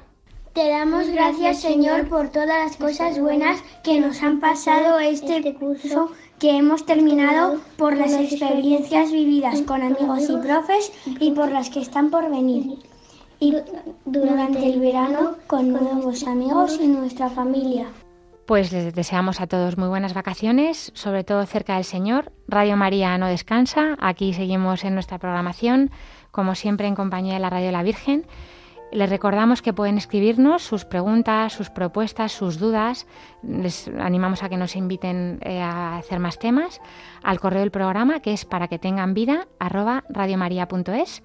[0.58, 6.10] Te damos gracias, Señor, por todas las cosas buenas que nos han pasado este curso
[6.40, 11.82] que hemos terminado, por las experiencias vividas con amigos y profes y por las que
[11.82, 12.80] están por venir.
[13.40, 13.56] Y
[14.06, 17.86] durante el verano con nuevos amigos y nuestra familia.
[18.48, 22.32] Pues les deseamos a todos muy buenas vacaciones, sobre todo cerca del Señor.
[22.48, 25.92] Radio María no descansa, aquí seguimos en nuestra programación,
[26.32, 28.26] como siempre en compañía de la Radio La Virgen.
[28.92, 33.06] Les recordamos que pueden escribirnos sus preguntas, sus propuestas, sus dudas.
[33.44, 36.80] Les animamos a que nos inviten eh, a hacer más temas
[37.22, 41.22] al correo del programa que es para que tengan vida arroba radiomaria.es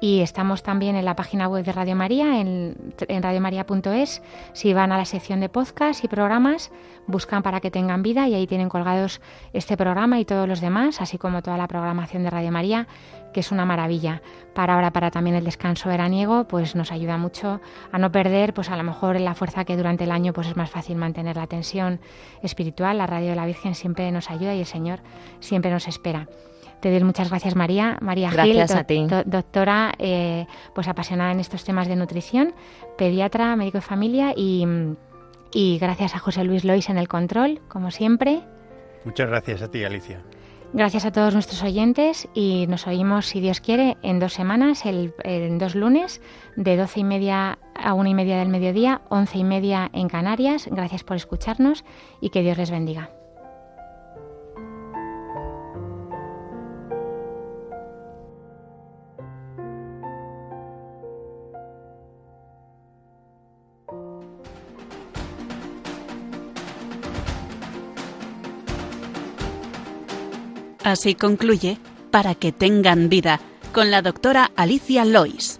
[0.00, 4.22] y estamos también en la página web de Radio María, en, en radiomaria.es.
[4.52, 6.70] Si van a la sección de podcast y programas,
[7.06, 11.00] buscan para que tengan vida y ahí tienen colgados este programa y todos los demás,
[11.00, 12.86] así como toda la programación de Radio María,
[13.34, 14.22] que es una maravilla.
[14.54, 17.60] Para ahora, para también el descanso veraniego, pues nos ayuda mucho
[17.92, 20.56] a no perder, pues a lo mejor la fuerza que durante el año pues es
[20.56, 22.00] más fácil mantener la tensión
[22.42, 22.96] espiritual.
[22.96, 25.00] La Radio de la Virgen siempre nos ayuda y el Señor
[25.40, 26.28] siempre nos espera.
[26.80, 27.98] Te doy muchas gracias, María.
[28.00, 28.64] María Gil,
[29.26, 32.54] doctora, eh, pues apasionada en estos temas de nutrición,
[32.96, 34.66] pediatra, médico de familia y,
[35.52, 38.42] y gracias a José Luis Lois en el control, como siempre.
[39.04, 40.22] Muchas gracias a ti, Alicia.
[40.74, 45.14] Gracias a todos nuestros oyentes y nos oímos, si Dios quiere, en dos semanas, el,
[45.22, 46.20] en dos lunes,
[46.56, 50.66] de doce y media a una y media del mediodía, once y media en Canarias.
[50.68, 51.84] Gracias por escucharnos
[52.20, 53.13] y que Dios les bendiga.
[70.84, 71.78] Así concluye
[72.10, 73.40] Para que tengan vida
[73.72, 75.58] con la doctora Alicia Lois.